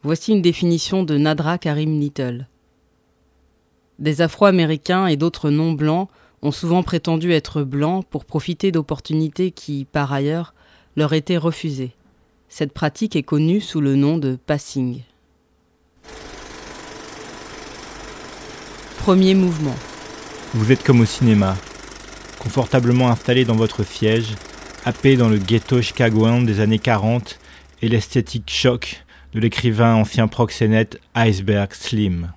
Voici 0.02 0.32
une 0.32 0.42
définition 0.42 1.02
de 1.02 1.16
Nadra 1.16 1.58
Karim 1.58 1.98
Little. 1.98 2.46
Des 3.98 4.20
Afro-Américains 4.20 5.06
et 5.06 5.16
d'autres 5.16 5.50
non-blancs 5.50 6.08
ont 6.42 6.52
souvent 6.52 6.82
prétendu 6.82 7.32
être 7.32 7.62
blancs 7.62 8.04
pour 8.08 8.24
profiter 8.24 8.72
d'opportunités 8.72 9.50
qui, 9.50 9.86
par 9.90 10.12
ailleurs, 10.12 10.54
leur 10.96 11.12
étaient 11.12 11.36
refusées. 11.36 11.92
Cette 12.48 12.72
pratique 12.72 13.16
est 13.16 13.22
connue 13.22 13.60
sous 13.60 13.80
le 13.80 13.94
nom 13.94 14.18
de 14.18 14.36
passing. 14.46 15.02
Premier 18.98 19.34
mouvement. 19.34 19.76
Vous 20.54 20.72
êtes 20.72 20.82
comme 20.82 21.00
au 21.00 21.04
cinéma, 21.04 21.56
confortablement 22.38 23.10
installé 23.10 23.44
dans 23.44 23.56
votre 23.56 23.84
siège, 23.84 24.34
happé 24.84 25.16
dans 25.16 25.28
le 25.28 25.38
ghetto 25.38 25.82
chicagoan 25.82 26.42
des 26.44 26.60
années 26.60 26.78
40 26.78 27.38
et 27.82 27.88
l'esthétique 27.88 28.50
choc 28.50 29.04
de 29.32 29.40
l'écrivain 29.40 29.94
ancien 29.94 30.28
proxénète 30.28 30.98
Iceberg 31.14 31.72
Slim. 31.74 32.32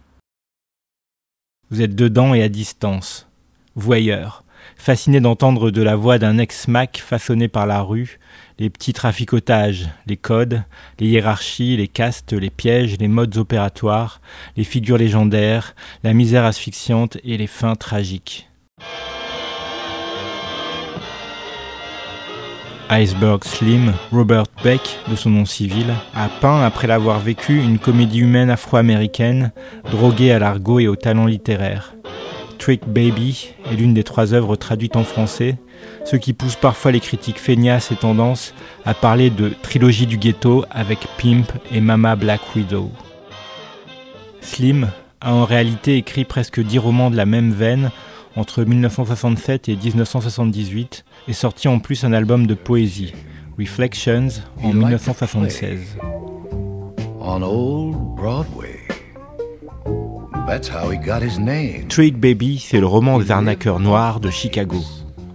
Vous 1.69 1.81
êtes 1.81 1.95
dedans 1.95 2.33
et 2.33 2.43
à 2.43 2.49
distance, 2.49 3.27
voyeur, 3.75 4.43
fasciné 4.75 5.19
d'entendre 5.19 5.71
de 5.71 5.81
la 5.81 5.95
voix 5.95 6.17
d'un 6.17 6.37
ex-mac 6.37 7.01
façonné 7.05 7.47
par 7.47 7.65
la 7.65 7.81
rue 7.81 8.19
les 8.61 8.69
petits 8.69 8.93
traficotages, 8.93 9.89
les 10.05 10.17
codes, 10.17 10.61
les 10.99 11.07
hiérarchies, 11.07 11.77
les 11.77 11.87
castes, 11.87 12.33
les 12.33 12.51
pièges, 12.51 12.95
les 12.99 13.07
modes 13.07 13.35
opératoires, 13.37 14.21
les 14.55 14.63
figures 14.63 14.99
légendaires, 14.99 15.73
la 16.03 16.13
misère 16.13 16.45
asphyxiante 16.45 17.17
et 17.23 17.37
les 17.37 17.47
fins 17.47 17.73
tragiques. 17.73 18.47
Iceberg 22.91 23.43
Slim, 23.45 23.93
Robert 24.11 24.43
Beck, 24.63 24.99
de 25.09 25.15
son 25.15 25.31
nom 25.31 25.45
civil, 25.45 25.87
a 26.13 26.29
peint, 26.29 26.61
après 26.61 26.85
l'avoir 26.85 27.19
vécu, 27.19 27.57
une 27.57 27.79
comédie 27.79 28.19
humaine 28.19 28.51
afro-américaine, 28.51 29.53
droguée 29.89 30.33
à 30.33 30.37
l'argot 30.37 30.79
et 30.79 30.87
au 30.87 30.95
talent 30.95 31.25
littéraire. 31.25 31.95
Trick 32.61 32.87
Baby 32.87 33.55
est 33.71 33.75
l'une 33.75 33.95
des 33.95 34.03
trois 34.03 34.35
œuvres 34.35 34.55
traduites 34.55 34.95
en 34.95 35.03
français, 35.03 35.57
ce 36.05 36.15
qui 36.15 36.31
pousse 36.31 36.55
parfois 36.55 36.91
les 36.91 36.99
critiques 36.99 37.39
feignasses 37.39 37.91
et 37.91 37.95
tendances 37.95 38.53
à 38.85 38.93
parler 38.93 39.31
de 39.31 39.51
trilogie 39.63 40.05
du 40.05 40.17
ghetto 40.17 40.63
avec 40.69 40.99
Pimp 41.17 41.51
et 41.71 41.81
Mama 41.81 42.15
Black 42.15 42.39
Widow. 42.55 42.91
Slim 44.41 44.89
a 45.21 45.33
en 45.33 45.43
réalité 45.43 45.97
écrit 45.97 46.23
presque 46.23 46.61
dix 46.61 46.77
romans 46.77 47.09
de 47.09 47.17
la 47.17 47.25
même 47.25 47.51
veine 47.51 47.89
entre 48.35 48.63
1967 48.63 49.67
et 49.67 49.75
1978 49.75 51.03
et 51.29 51.33
sorti 51.33 51.67
en 51.67 51.79
plus 51.79 52.03
un 52.03 52.13
album 52.13 52.45
de 52.45 52.53
poésie, 52.53 53.15
Reflections, 53.57 54.27
en 54.61 54.71
1976. 54.71 55.97
Trick 61.87 62.17
Baby, 62.17 62.57
c'est 62.57 62.79
le 62.79 62.87
roman 62.87 63.19
des 63.19 63.29
arnaqueurs 63.29 63.79
noirs 63.79 64.19
de 64.19 64.31
Chicago. 64.31 64.81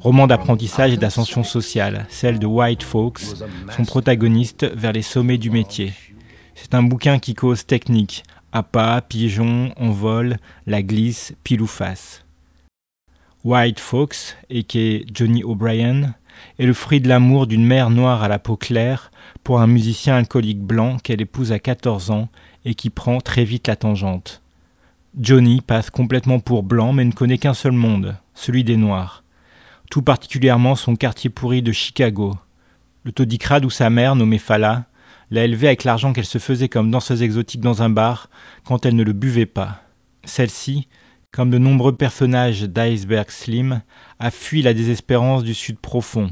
Roman 0.00 0.26
d'apprentissage 0.26 0.92
et 0.92 0.96
d'ascension 0.96 1.44
sociale, 1.44 2.06
celle 2.08 2.40
de 2.40 2.46
White 2.46 2.82
Folks, 2.82 3.22
son 3.76 3.84
protagoniste 3.84 4.66
vers 4.75 4.92
les 4.92 5.02
sommets 5.02 5.38
du 5.38 5.50
métier. 5.50 5.92
C'est 6.54 6.75
un 6.75 6.82
bouquin 6.82 7.18
qui 7.20 7.34
cause 7.34 7.66
technique, 7.66 8.25
appât, 8.52 9.00
pigeon, 9.08 9.72
en 9.76 9.90
vol, 9.90 10.38
la 10.66 10.82
glisse, 10.82 11.34
pile 11.44 11.62
ou 11.62 11.66
face. 11.66 12.25
White 13.44 13.78
Fox, 13.78 14.36
et 14.50 14.66
Johnny 15.12 15.44
O'Brien, 15.44 16.14
est 16.58 16.66
le 16.66 16.75
fruit 16.75 17.00
de 17.00 17.08
l'amour 17.08 17.46
d'une 17.46 17.64
mère 17.64 17.90
noire 17.90 18.22
à 18.25 18.28
la 18.28 18.40
peau 18.40 18.56
claire 18.56 19.10
pour 19.44 19.60
un 19.60 19.68
musicien 19.68 20.16
alcoolique 20.16 20.62
blanc 20.62 20.98
qu'elle 20.98 21.20
épouse 21.20 21.52
à 21.52 21.60
14 21.60 22.10
ans 22.10 22.28
et 22.64 22.75
qui 22.75 22.90
prend 22.90 23.20
très 23.20 23.44
vite 23.44 23.68
la 23.68 23.76
tangente. 23.76 24.42
Johnny 25.18 25.62
passe 25.62 25.88
complètement 25.88 26.40
pour 26.40 26.62
blanc 26.62 26.92
mais 26.92 27.04
ne 27.04 27.12
connaît 27.12 27.38
qu'un 27.38 27.54
seul 27.54 27.73
monde, 27.73 28.16
celui 28.35 28.64
des 28.64 28.76
Noirs. 28.76 29.25
Tout 29.90 30.02
particulièrement 30.02 30.75
son 30.75 30.94
quartier 30.94 31.30
pourri 31.30 31.62
de 31.62 31.73
Chicago. 31.73 32.37
Le 33.04 33.12
taudicrade 33.12 33.64
où 33.64 33.70
sa 33.70 33.88
mère, 33.88 34.14
nommée 34.14 34.37
Fala, 34.37 34.85
l'a 35.30 35.44
élevé 35.44 35.68
avec 35.68 35.85
l'argent 35.85 36.12
qu'elle 36.12 36.26
se 36.26 36.37
faisait 36.37 36.68
comme 36.68 36.90
danseuse 36.90 37.23
exotique 37.23 37.62
dans 37.62 37.82
un 37.82 37.88
bar 37.88 38.28
quand 38.64 38.85
elle 38.85 38.94
ne 38.94 39.04
le 39.04 39.14
buvait 39.14 39.46
pas. 39.46 39.80
Celle-ci, 40.25 40.87
comme 41.30 41.50
de 41.50 41.58
nombreux 41.58 41.96
personnages 41.96 42.64
d'Iceberg 42.64 43.30
Slim, 43.30 43.80
a 44.18 44.30
fui 44.30 44.61
la 44.61 44.75
désespérance 44.75 45.44
du 45.44 45.54
sud 45.54 45.78
profond 45.78 46.30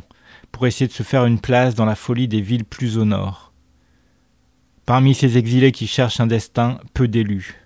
pour 0.52 0.66
essayer 0.66 0.88
de 0.88 0.92
se 0.92 1.02
faire 1.02 1.24
une 1.24 1.40
place 1.40 1.74
dans 1.74 1.86
la 1.86 1.96
folie 1.96 2.28
des 2.28 2.42
villes 2.42 2.66
plus 2.66 2.98
au 2.98 3.06
nord. 3.06 3.52
Parmi 4.84 5.14
ces 5.14 5.38
exilés 5.38 5.72
qui 5.72 5.86
cherchent 5.86 6.20
un 6.20 6.26
destin, 6.26 6.78
peu 6.92 7.08
d'élus. 7.08 7.63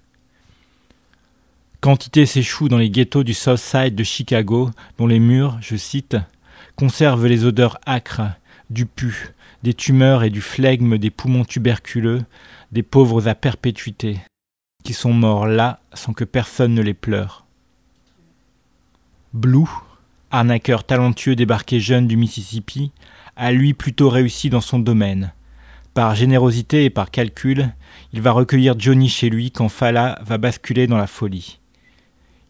Quantité 1.80 2.26
s'échoue 2.26 2.68
dans 2.68 2.78
les 2.78 2.90
ghettos 2.90 3.23
du 3.23 3.35
South 3.35 3.58
Side 3.58 3.94
de 3.94 4.02
Chicago, 4.02 4.70
dont 4.99 5.06
les 5.06 5.20
murs, 5.20 5.58
je 5.61 5.76
cite, 5.76 6.16
conservent 6.75 7.26
les 7.26 7.44
odeurs 7.44 7.78
âcres, 7.87 8.32
du 8.68 8.85
pu, 8.85 9.32
des 9.62 9.75
tumeurs 9.75 10.25
et 10.25 10.30
du 10.30 10.40
flegme 10.40 10.99
des 10.99 11.11
poumons 11.11 11.44
tuberculeux, 11.44 12.25
des 12.73 12.82
pauvres 12.82 13.28
à 13.28 13.37
perpétuité, 13.37 14.18
qui 14.82 14.92
sont 14.92 15.12
morts 15.12 15.47
là 15.47 15.78
sans 15.94 16.12
que 16.12 16.25
personne 16.25 16.75
ne 16.75 16.82
les 16.82 16.94
pleure. 16.94 17.47
Blue, 19.32 19.70
arnaqueur 20.32 20.82
talentueux 20.82 21.37
débarqué 21.37 21.78
jeune 21.78 22.08
du 22.08 22.16
Mississippi, 22.16 22.90
a 23.37 23.52
lui 23.52 23.73
plutôt 23.73 24.08
réussi 24.08 24.50
dans 24.50 24.61
son 24.61 24.80
domaine. 24.80 25.32
Par 25.94 26.16
générosité 26.16 26.85
et 26.85 26.90
par 26.90 27.12
calcul, 27.12 27.73
il 28.12 28.20
va 28.20 28.32
recueillir 28.32 28.75
Johnny 28.76 29.08
chez 29.08 29.30
lui 29.30 29.52
quand 29.52 29.68
Fala 29.68 30.18
va 30.23 30.38
basculer 30.38 30.88
dans 30.88 30.99
la 30.99 31.06
folie. 31.06 31.61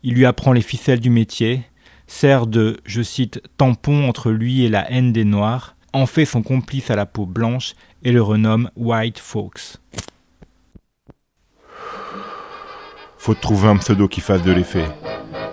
Il 0.08 0.14
lui 0.14 0.24
apprend 0.24 0.54
les 0.54 0.62
ficelles 0.62 1.00
du 1.00 1.10
métier, 1.10 1.64
sert 2.06 2.46
de, 2.46 2.78
je 2.86 3.02
cite, 3.02 3.42
tampon 3.58 4.08
entre 4.08 4.30
lui 4.30 4.64
et 4.64 4.70
la 4.70 4.90
haine 4.90 5.12
des 5.12 5.26
Noirs, 5.26 5.76
en 5.92 6.06
fait 6.06 6.24
son 6.24 6.40
complice 6.40 6.90
à 6.90 6.96
la 6.96 7.04
peau 7.04 7.26
blanche 7.26 7.74
et 8.04 8.10
le 8.10 8.22
renomme 8.22 8.70
White 8.74 9.18
Fox. 9.18 9.82
Faut 13.18 13.34
trouver 13.34 13.68
un 13.68 13.76
pseudo 13.76 14.08
qui 14.08 14.22
fasse 14.22 14.40
de 14.40 14.50
l'effet. 14.50 14.86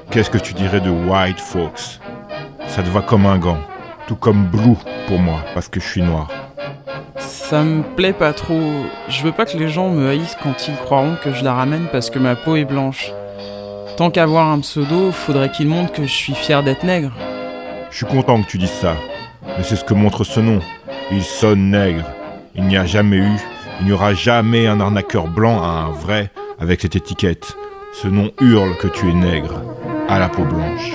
Qu'est-ce 0.09 0.29
que 0.29 0.37
tu 0.37 0.53
dirais 0.53 0.79
de 0.79 0.89
White 0.89 1.41
Fox? 1.41 1.99
Ça 2.69 2.81
te 2.81 2.87
va 2.87 3.01
comme 3.01 3.25
un 3.25 3.37
gant, 3.37 3.59
tout 4.07 4.15
comme 4.15 4.47
Blue 4.47 4.77
pour 5.09 5.19
moi, 5.19 5.43
parce 5.53 5.67
que 5.67 5.81
je 5.81 5.85
suis 5.85 6.01
noir. 6.01 6.31
Ça 7.17 7.61
me 7.61 7.83
plaît 7.97 8.13
pas 8.13 8.31
trop. 8.31 8.85
Je 9.09 9.21
veux 9.21 9.33
pas 9.33 9.45
que 9.45 9.57
les 9.57 9.67
gens 9.67 9.89
me 9.89 10.07
haïssent 10.07 10.37
quand 10.41 10.69
ils 10.69 10.77
croiront 10.77 11.17
que 11.21 11.33
je 11.33 11.43
la 11.43 11.53
ramène 11.53 11.89
parce 11.91 12.09
que 12.09 12.19
ma 12.19 12.37
peau 12.37 12.55
est 12.55 12.63
blanche. 12.63 13.11
Tant 13.97 14.11
qu'avoir 14.11 14.49
un 14.49 14.59
pseudo, 14.59 15.11
faudrait 15.11 15.51
qu'il 15.51 15.69
montre 15.69 15.93
que 15.93 16.03
je 16.03 16.11
suis 16.11 16.33
fier 16.33 16.61
d'être 16.63 16.83
nègre. 16.83 17.13
Je 17.91 17.97
suis 17.97 18.05
content 18.05 18.41
que 18.41 18.47
tu 18.47 18.57
dises 18.57 18.69
ça. 18.69 18.95
Mais 19.45 19.63
c'est 19.63 19.77
ce 19.77 19.85
que 19.85 19.93
montre 19.93 20.25
ce 20.25 20.41
nom. 20.41 20.59
Il 21.13 21.23
sonne 21.23 21.71
nègre. 21.71 22.03
Il 22.55 22.65
n'y 22.65 22.75
a 22.75 22.85
jamais 22.85 23.17
eu, 23.17 23.37
il 23.79 23.85
n'y 23.85 23.93
aura 23.93 24.13
jamais 24.13 24.67
un 24.67 24.81
arnaqueur 24.81 25.27
blanc 25.27 25.61
à 25.63 25.67
un 25.67 25.91
vrai 25.91 26.29
avec 26.59 26.81
cette 26.81 26.97
étiquette. 26.97 27.55
Ce 27.93 28.09
nom 28.09 28.31
hurle 28.41 28.75
que 28.77 28.87
tu 28.87 29.09
es 29.09 29.13
nègre, 29.13 29.61
à 30.09 30.19
la 30.19 30.27
peau 30.27 30.43
blanche. 30.43 30.93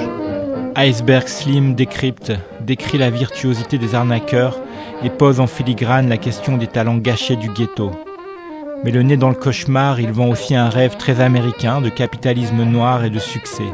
Iceberg 0.77 1.27
Slim 1.27 1.75
décrypte, 1.75 2.33
décrit 2.61 2.99
la 2.99 3.11
virtuosité 3.11 3.79
des 3.79 3.95
arnaqueurs 3.95 4.59
et 5.03 5.11
pose 5.11 5.41
en 5.41 5.47
filigrane 5.47 6.09
la 6.09 6.19
question 6.19 6.59
des 6.59 6.67
talents 6.67 6.99
gâchés 6.99 7.37
du 7.37 7.49
ghetto. 7.49 7.93
Mais 8.83 8.91
le 8.91 9.03
nez 9.03 9.19
dans 9.19 9.29
le 9.29 9.35
cauchemar, 9.35 10.01
il 10.01 10.11
vend 10.11 10.29
aussi 10.29 10.55
un 10.55 10.71
rêve 10.71 10.97
très 10.97 11.21
américain 11.21 11.83
de 11.83 11.91
capitalisme 11.91 12.65
noir 12.65 13.05
et 13.05 13.11
de 13.11 13.19
succès. 13.19 13.67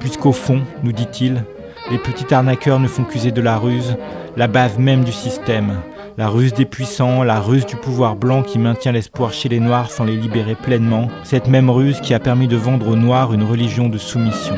Puisqu'au 0.00 0.32
fond, 0.32 0.62
nous 0.82 0.92
dit-il, 0.92 1.44
les 1.90 1.98
petits 1.98 2.34
arnaqueurs 2.34 2.80
ne 2.80 2.88
font 2.88 3.04
qu'user 3.04 3.30
de 3.30 3.40
la 3.40 3.58
ruse, 3.58 3.96
la 4.36 4.48
base 4.48 4.76
même 4.76 5.04
du 5.04 5.12
système. 5.12 5.80
La 6.16 6.28
ruse 6.28 6.52
des 6.52 6.64
puissants, 6.64 7.22
la 7.22 7.40
ruse 7.40 7.66
du 7.66 7.76
pouvoir 7.76 8.16
blanc 8.16 8.42
qui 8.42 8.58
maintient 8.58 8.92
l'espoir 8.92 9.32
chez 9.32 9.48
les 9.48 9.60
Noirs 9.60 9.90
sans 9.90 10.04
les 10.04 10.16
libérer 10.16 10.56
pleinement, 10.56 11.08
cette 11.22 11.48
même 11.48 11.70
ruse 11.70 12.00
qui 12.00 12.12
a 12.12 12.18
permis 12.18 12.48
de 12.48 12.56
vendre 12.56 12.88
aux 12.88 12.96
Noirs 12.96 13.32
une 13.32 13.44
religion 13.44 13.88
de 13.88 13.98
soumission. 13.98 14.56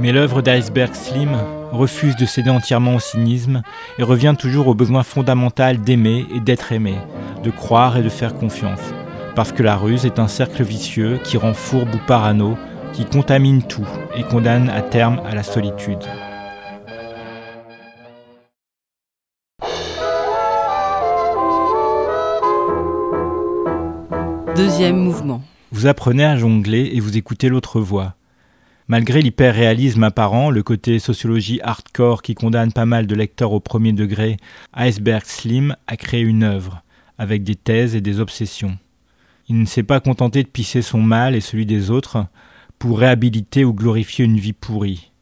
Mais 0.00 0.12
l'œuvre 0.12 0.42
d'Iceberg 0.42 0.94
Slim 0.94 1.36
refuse 1.72 2.16
de 2.16 2.26
céder 2.26 2.50
entièrement 2.50 2.94
au 2.94 3.00
cynisme 3.00 3.62
et 3.98 4.02
revient 4.02 4.34
toujours 4.38 4.68
au 4.68 4.74
besoin 4.74 5.02
fondamental 5.02 5.80
d'aimer 5.80 6.26
et 6.34 6.40
d'être 6.40 6.72
aimé, 6.72 6.94
de 7.42 7.50
croire 7.50 7.96
et 7.96 8.02
de 8.02 8.08
faire 8.08 8.34
confiance. 8.34 8.80
Parce 9.34 9.52
que 9.52 9.62
la 9.62 9.76
ruse 9.76 10.04
est 10.04 10.18
un 10.18 10.28
cercle 10.28 10.62
vicieux 10.62 11.20
qui 11.22 11.36
rend 11.36 11.54
fourbe 11.54 11.94
ou 11.94 11.98
parano, 12.06 12.56
qui 12.92 13.04
contamine 13.04 13.62
tout 13.62 13.86
et 14.16 14.22
condamne 14.22 14.70
à 14.70 14.82
terme 14.82 15.20
à 15.24 15.34
la 15.34 15.42
solitude. 15.42 16.04
Deuxième 24.56 24.96
mouvement. 24.96 25.40
Vous 25.70 25.86
apprenez 25.86 26.24
à 26.24 26.36
jongler 26.36 26.90
et 26.94 27.00
vous 27.00 27.16
écoutez 27.16 27.48
l'autre 27.48 27.80
voix. 27.80 28.17
Malgré 28.90 29.20
l'hyper-réalisme 29.20 30.02
apparent, 30.02 30.50
le 30.50 30.62
côté 30.62 30.98
sociologie 30.98 31.60
hardcore 31.62 32.22
qui 32.22 32.34
condamne 32.34 32.72
pas 32.72 32.86
mal 32.86 33.06
de 33.06 33.14
lecteurs 33.14 33.52
au 33.52 33.60
premier 33.60 33.92
degré, 33.92 34.38
Iceberg 34.72 35.26
Slim 35.26 35.76
a 35.86 35.98
créé 35.98 36.22
une 36.22 36.42
œuvre, 36.42 36.82
avec 37.18 37.42
des 37.42 37.54
thèses 37.54 37.94
et 37.94 38.00
des 38.00 38.18
obsessions. 38.18 38.78
Il 39.46 39.60
ne 39.60 39.66
s'est 39.66 39.82
pas 39.82 40.00
contenté 40.00 40.42
de 40.42 40.48
pisser 40.48 40.80
son 40.80 41.02
mal 41.02 41.34
et 41.34 41.42
celui 41.42 41.66
des 41.66 41.90
autres, 41.90 42.24
pour 42.78 42.98
réhabiliter 42.98 43.62
ou 43.62 43.74
glorifier 43.74 44.24
une 44.24 44.38
vie 44.38 44.54
pourrie. 44.54 45.12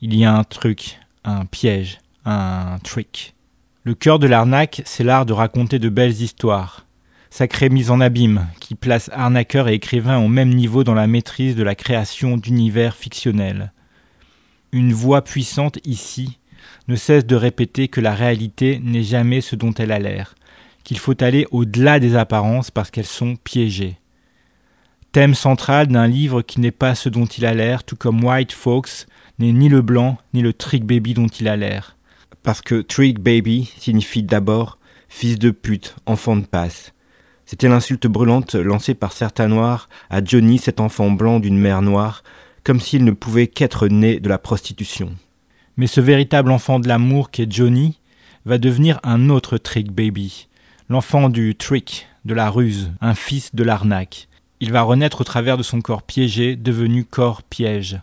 Il 0.00 0.14
y 0.14 0.24
a 0.24 0.32
un 0.32 0.44
truc, 0.44 1.00
un 1.24 1.44
piège, 1.44 1.98
un 2.24 2.78
trick. 2.84 3.34
Le 3.82 3.96
cœur 3.96 4.20
de 4.20 4.28
l'arnaque, 4.28 4.82
c'est 4.84 5.02
l'art 5.02 5.26
de 5.26 5.32
raconter 5.32 5.80
de 5.80 5.88
belles 5.88 6.22
histoires. 6.22 6.86
Sacrée 7.30 7.68
mise 7.68 7.90
en 7.90 8.00
abîme, 8.00 8.46
qui 8.60 8.74
place 8.74 9.10
arnaqueur 9.12 9.68
et 9.68 9.74
écrivain 9.74 10.18
au 10.18 10.28
même 10.28 10.54
niveau 10.54 10.84
dans 10.84 10.94
la 10.94 11.06
maîtrise 11.06 11.56
de 11.56 11.62
la 11.62 11.74
création 11.74 12.36
d'univers 12.36 12.96
fictionnels. 12.96 13.72
Une 14.72 14.92
voix 14.92 15.22
puissante 15.22 15.78
ici 15.84 16.38
ne 16.88 16.96
cesse 16.96 17.26
de 17.26 17.36
répéter 17.36 17.88
que 17.88 18.00
la 18.00 18.14
réalité 18.14 18.80
n'est 18.82 19.02
jamais 19.02 19.40
ce 19.40 19.56
dont 19.56 19.74
elle 19.74 19.92
a 19.92 19.98
l'air, 19.98 20.34
qu'il 20.84 20.98
faut 20.98 21.22
aller 21.22 21.46
au-delà 21.50 22.00
des 22.00 22.16
apparences 22.16 22.70
parce 22.70 22.90
qu'elles 22.90 23.04
sont 23.04 23.36
piégées 23.36 23.98
thème 25.12 25.34
central 25.34 25.88
d'un 25.88 26.06
livre 26.06 26.42
qui 26.42 26.60
n'est 26.60 26.70
pas 26.70 26.94
ce 26.94 27.08
dont 27.08 27.24
il 27.24 27.46
a 27.46 27.54
l'air, 27.54 27.84
tout 27.84 27.96
comme 27.96 28.22
White 28.22 28.52
Fox 28.52 29.06
n'est 29.38 29.52
ni 29.52 29.68
le 29.68 29.82
blanc 29.82 30.18
ni 30.34 30.42
le 30.42 30.52
Trick 30.52 30.84
Baby 30.84 31.14
dont 31.14 31.26
il 31.26 31.48
a 31.48 31.56
l'air. 31.56 31.96
Parce 32.42 32.60
que 32.60 32.82
Trick 32.82 33.18
Baby 33.18 33.72
signifie 33.78 34.22
d'abord 34.22 34.78
fils 35.08 35.38
de 35.38 35.50
pute, 35.50 35.96
enfant 36.06 36.36
de 36.36 36.46
passe. 36.46 36.92
C'était 37.50 37.70
l'insulte 37.70 38.06
brûlante 38.06 38.56
lancée 38.56 38.92
par 38.92 39.12
certains 39.12 39.48
noirs 39.48 39.88
à 40.10 40.22
Johnny, 40.22 40.58
cet 40.58 40.80
enfant 40.80 41.10
blanc 41.10 41.40
d'une 41.40 41.56
mère 41.56 41.80
noire, 41.80 42.22
comme 42.62 42.78
s'il 42.78 43.04
ne 43.04 43.10
pouvait 43.10 43.46
qu'être 43.46 43.88
né 43.88 44.20
de 44.20 44.28
la 44.28 44.36
prostitution. 44.36 45.14
Mais 45.78 45.86
ce 45.86 46.02
véritable 46.02 46.50
enfant 46.50 46.78
de 46.78 46.88
l'amour 46.88 47.30
qu'est 47.30 47.50
Johnny 47.50 48.00
va 48.44 48.58
devenir 48.58 49.00
un 49.02 49.30
autre 49.30 49.56
Trick 49.56 49.90
Baby, 49.90 50.48
l'enfant 50.90 51.30
du 51.30 51.56
trick, 51.56 52.06
de 52.26 52.34
la 52.34 52.50
ruse, 52.50 52.92
un 53.00 53.14
fils 53.14 53.54
de 53.54 53.64
l'arnaque. 53.64 54.28
Il 54.60 54.70
va 54.70 54.82
renaître 54.82 55.22
au 55.22 55.24
travers 55.24 55.56
de 55.56 55.62
son 55.62 55.80
corps 55.80 56.02
piégé, 56.02 56.54
devenu 56.54 57.06
corps 57.06 57.42
piège. 57.42 57.98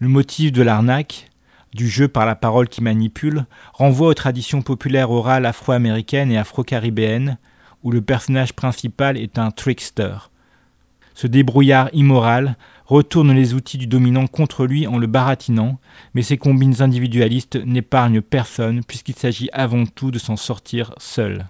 Le 0.00 0.08
motif 0.08 0.50
de 0.50 0.62
l'arnaque, 0.62 1.30
du 1.72 1.88
jeu 1.88 2.08
par 2.08 2.26
la 2.26 2.34
parole 2.34 2.68
qui 2.68 2.82
manipule, 2.82 3.46
renvoie 3.74 4.08
aux 4.08 4.14
traditions 4.14 4.60
populaires 4.60 5.12
orales 5.12 5.46
afro-américaines 5.46 6.32
et 6.32 6.36
afro-caribéennes, 6.36 7.38
où 7.82 7.90
le 7.90 8.02
personnage 8.02 8.52
principal 8.52 9.16
est 9.16 9.38
un 9.38 9.50
trickster. 9.50 10.30
Ce 11.14 11.26
débrouillard 11.26 11.90
immoral 11.92 12.56
retourne 12.86 13.32
les 13.32 13.54
outils 13.54 13.78
du 13.78 13.86
dominant 13.86 14.26
contre 14.26 14.66
lui 14.66 14.86
en 14.86 14.98
le 14.98 15.06
baratinant, 15.06 15.78
mais 16.14 16.22
ces 16.22 16.36
combines 16.36 16.82
individualistes 16.82 17.56
n'épargnent 17.64 18.22
personne 18.22 18.82
puisqu'il 18.84 19.14
s'agit 19.14 19.48
avant 19.52 19.84
tout 19.86 20.10
de 20.10 20.18
s'en 20.18 20.36
sortir 20.36 20.94
seul. 20.98 21.46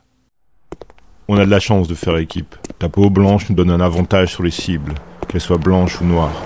On 1.29 1.37
a 1.37 1.45
de 1.45 1.51
la 1.51 1.61
chance 1.61 1.89
de 1.89 1.95
faire 1.95 2.17
équipe. 2.17 2.57
Ta 2.79 2.89
peau 2.89 3.09
blanche 3.09 3.49
nous 3.49 3.55
donne 3.55 3.71
un 3.71 3.81
avantage 3.81 4.33
sur 4.33 4.43
les 4.43 4.51
cibles, 4.51 4.95
qu'elles 5.29 5.41
soient 5.41 5.59
blanches 5.59 6.01
ou 6.01 6.05
noires. 6.05 6.43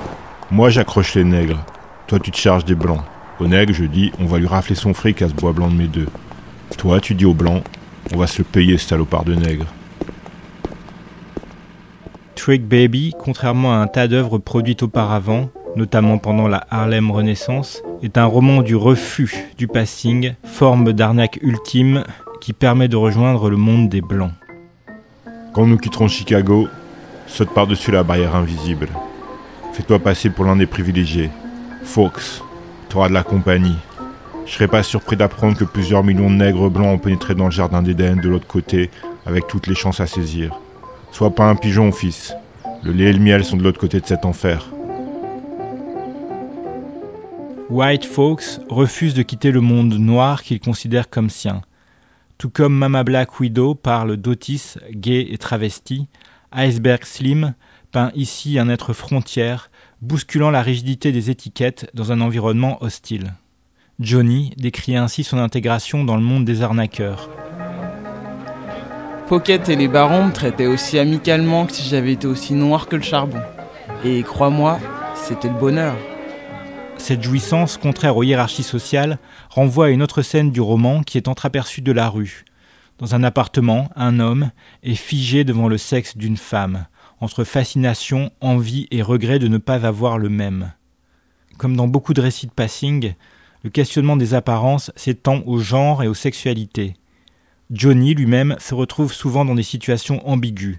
Moi 0.50 0.70
j'accroche 0.70 1.14
les 1.14 1.24
nègres, 1.24 1.64
toi 2.06 2.20
tu 2.20 2.30
te 2.30 2.36
charges 2.36 2.64
des 2.64 2.74
blancs. 2.74 3.02
Au 3.40 3.46
nègre 3.46 3.74
je 3.74 3.84
dis 3.84 4.12
on 4.18 4.26
va 4.26 4.38
lui 4.38 4.46
rafler 4.46 4.76
son 4.76 4.94
fric 4.94 5.22
à 5.22 5.28
ce 5.28 5.34
bois 5.34 5.52
blanc 5.52 5.68
de 5.68 5.76
mes 5.76 5.88
deux. 5.88 6.08
Toi 6.78 7.00
tu 7.00 7.14
dis 7.14 7.24
aux 7.24 7.34
blancs 7.34 7.64
on 8.14 8.18
va 8.18 8.26
se 8.26 8.38
le 8.38 8.44
payer 8.44 8.78
ce 8.78 8.88
salopard 8.88 9.24
de 9.24 9.34
nègre. 9.34 9.66
Trick 12.34 12.66
Baby, 12.66 13.12
contrairement 13.18 13.72
à 13.74 13.78
un 13.78 13.86
tas 13.86 14.08
d'œuvres 14.08 14.38
produites 14.38 14.82
auparavant, 14.82 15.50
notamment 15.74 16.18
pendant 16.18 16.48
la 16.48 16.66
Harlem 16.70 17.10
Renaissance, 17.10 17.82
est 18.02 18.18
un 18.18 18.26
roman 18.26 18.62
du 18.62 18.76
refus 18.76 19.52
du 19.58 19.66
passing, 19.66 20.34
forme 20.44 20.92
d'arnaque 20.92 21.38
ultime 21.42 22.04
qui 22.40 22.52
permet 22.52 22.88
de 22.88 22.96
rejoindre 22.96 23.50
le 23.50 23.56
monde 23.56 23.88
des 23.88 24.00
Blancs. 24.00 24.32
Quand 25.52 25.66
nous 25.66 25.78
quitterons 25.78 26.08
Chicago, 26.08 26.68
saute 27.26 27.50
par-dessus 27.50 27.90
la 27.90 28.02
barrière 28.02 28.36
invisible. 28.36 28.88
Fais-toi 29.72 29.98
passer 29.98 30.30
pour 30.30 30.44
l'un 30.44 30.56
des 30.56 30.66
privilégiés. 30.66 31.30
Fox, 31.82 32.42
t'auras 32.88 33.08
de 33.08 33.14
la 33.14 33.22
compagnie. 33.22 33.76
Je 34.46 34.52
serais 34.52 34.68
pas 34.68 34.84
surpris 34.84 35.16
d'apprendre 35.16 35.58
que 35.58 35.64
plusieurs 35.64 36.04
millions 36.04 36.30
de 36.30 36.36
nègres 36.36 36.70
blancs 36.70 36.86
ont 36.86 36.98
pénétré 36.98 37.34
dans 37.34 37.46
le 37.46 37.50
jardin 37.50 37.82
d'Éden 37.82 38.16
de 38.16 38.28
l'autre 38.28 38.46
côté, 38.46 38.90
avec 39.26 39.48
toutes 39.48 39.66
les 39.66 39.74
chances 39.74 40.00
à 40.00 40.06
saisir. 40.06 40.58
Sois 41.10 41.34
pas 41.34 41.50
un 41.50 41.56
pigeon, 41.56 41.90
fils. 41.90 42.32
Le 42.84 42.92
lait 42.92 43.06
et 43.06 43.12
le 43.12 43.18
miel 43.18 43.44
sont 43.44 43.56
de 43.56 43.64
l'autre 43.64 43.80
côté 43.80 44.00
de 44.00 44.06
cet 44.06 44.24
enfer. 44.24 44.70
White 47.68 48.04
Folks 48.04 48.60
refuse 48.68 49.14
de 49.14 49.22
quitter 49.22 49.50
le 49.50 49.60
monde 49.60 49.94
noir 49.94 50.44
qu'ils 50.44 50.60
considèrent 50.60 51.10
comme 51.10 51.28
sien. 51.28 51.62
Tout 52.38 52.50
comme 52.50 52.74
Mama 52.74 53.02
Black 53.02 53.40
Widow 53.40 53.74
parle 53.74 54.16
d'Otis, 54.16 54.76
gay 54.92 55.26
et 55.28 55.38
travesti, 55.38 56.06
Iceberg 56.52 57.04
Slim 57.04 57.54
peint 57.90 58.12
ici 58.14 58.60
un 58.60 58.68
être 58.68 58.92
frontière, 58.92 59.70
bousculant 60.02 60.50
la 60.50 60.62
rigidité 60.62 61.10
des 61.10 61.30
étiquettes 61.30 61.90
dans 61.94 62.12
un 62.12 62.20
environnement 62.20 62.80
hostile. 62.82 63.32
Johnny 63.98 64.52
décrit 64.58 64.94
ainsi 64.94 65.24
son 65.24 65.38
intégration 65.38 66.04
dans 66.04 66.16
le 66.16 66.22
monde 66.22 66.44
des 66.44 66.60
arnaqueurs. 66.60 67.30
Pocket 69.26 69.70
et 69.70 69.76
les 69.76 69.88
barons 69.88 70.26
me 70.26 70.32
traitaient 70.32 70.66
aussi 70.66 70.98
amicalement 70.98 71.64
que 71.64 71.72
si 71.72 71.88
j'avais 71.88 72.12
été 72.12 72.26
aussi 72.26 72.52
noir 72.52 72.88
que 72.88 72.96
le 72.96 73.02
charbon. 73.02 73.40
Et 74.04 74.22
crois-moi, 74.22 74.78
c'était 75.14 75.48
le 75.48 75.58
bonheur. 75.58 75.96
Cette 76.98 77.22
jouissance, 77.22 77.78
contraire 77.78 78.18
aux 78.18 78.22
hiérarchies 78.22 78.62
sociales, 78.62 79.18
renvoie 79.48 79.86
à 79.86 79.90
une 79.90 80.02
autre 80.02 80.20
scène 80.20 80.50
du 80.50 80.60
roman 80.60 81.02
qui 81.02 81.16
est 81.16 81.28
entreaperçue 81.28 81.80
de 81.80 81.92
la 81.92 82.10
rue. 82.10 82.44
Dans 82.98 83.14
un 83.14 83.24
appartement, 83.24 83.88
un 83.96 84.20
homme 84.20 84.50
est 84.82 84.94
figé 84.94 85.42
devant 85.44 85.68
le 85.68 85.78
sexe 85.78 86.18
d'une 86.18 86.36
femme, 86.36 86.86
entre 87.20 87.44
fascination, 87.44 88.30
envie 88.42 88.88
et 88.90 89.00
regret 89.00 89.38
de 89.38 89.48
ne 89.48 89.58
pas 89.58 89.86
avoir 89.86 90.18
le 90.18 90.28
même. 90.28 90.72
Comme 91.56 91.76
dans 91.76 91.88
beaucoup 91.88 92.12
de 92.12 92.20
récits 92.20 92.46
de 92.46 92.52
passing, 92.52 93.14
le 93.66 93.70
questionnement 93.70 94.16
des 94.16 94.32
apparences 94.32 94.92
s'étend 94.94 95.42
au 95.44 95.58
genre 95.58 96.04
et 96.04 96.06
aux 96.06 96.14
sexualités. 96.14 96.94
Johnny 97.72 98.14
lui-même 98.14 98.54
se 98.60 98.76
retrouve 98.76 99.12
souvent 99.12 99.44
dans 99.44 99.56
des 99.56 99.64
situations 99.64 100.24
ambiguës, 100.28 100.78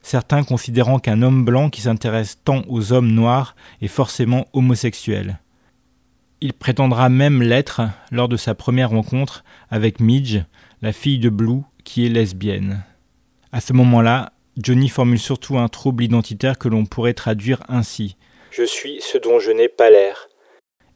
certains 0.00 0.42
considérant 0.42 0.98
qu'un 0.98 1.20
homme 1.20 1.44
blanc 1.44 1.68
qui 1.68 1.82
s'intéresse 1.82 2.38
tant 2.42 2.62
aux 2.68 2.94
hommes 2.94 3.12
noirs 3.12 3.54
est 3.82 3.86
forcément 3.86 4.46
homosexuel. 4.54 5.40
Il 6.40 6.54
prétendra 6.54 7.10
même 7.10 7.42
l'être 7.42 7.82
lors 8.10 8.28
de 8.28 8.38
sa 8.38 8.54
première 8.54 8.88
rencontre 8.88 9.44
avec 9.68 10.00
Midge, 10.00 10.38
la 10.80 10.94
fille 10.94 11.18
de 11.18 11.28
Blue, 11.28 11.60
qui 11.84 12.06
est 12.06 12.08
lesbienne. 12.08 12.82
À 13.52 13.60
ce 13.60 13.74
moment-là, 13.74 14.32
Johnny 14.56 14.88
formule 14.88 15.18
surtout 15.18 15.58
un 15.58 15.68
trouble 15.68 16.02
identitaire 16.02 16.56
que 16.56 16.68
l'on 16.68 16.86
pourrait 16.86 17.12
traduire 17.12 17.62
ainsi. 17.68 18.16
Je 18.50 18.64
suis 18.64 19.02
ce 19.02 19.18
dont 19.18 19.38
je 19.38 19.50
n'ai 19.50 19.68
pas 19.68 19.90
l'air. 19.90 20.30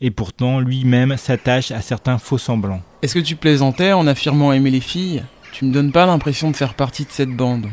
Et 0.00 0.10
pourtant, 0.10 0.60
lui-même 0.60 1.16
s'attache 1.16 1.70
à 1.70 1.80
certains 1.80 2.18
faux 2.18 2.38
semblants. 2.38 2.82
Est-ce 3.02 3.14
que 3.14 3.20
tu 3.20 3.36
plaisantais 3.36 3.92
en 3.92 4.06
affirmant 4.06 4.52
aimer 4.52 4.70
les 4.70 4.80
filles? 4.80 5.22
Tu 5.52 5.64
me 5.64 5.72
donnes 5.72 5.92
pas 5.92 6.04
l'impression 6.04 6.50
de 6.50 6.56
faire 6.56 6.74
partie 6.74 7.04
de 7.04 7.10
cette 7.10 7.34
bande. 7.34 7.68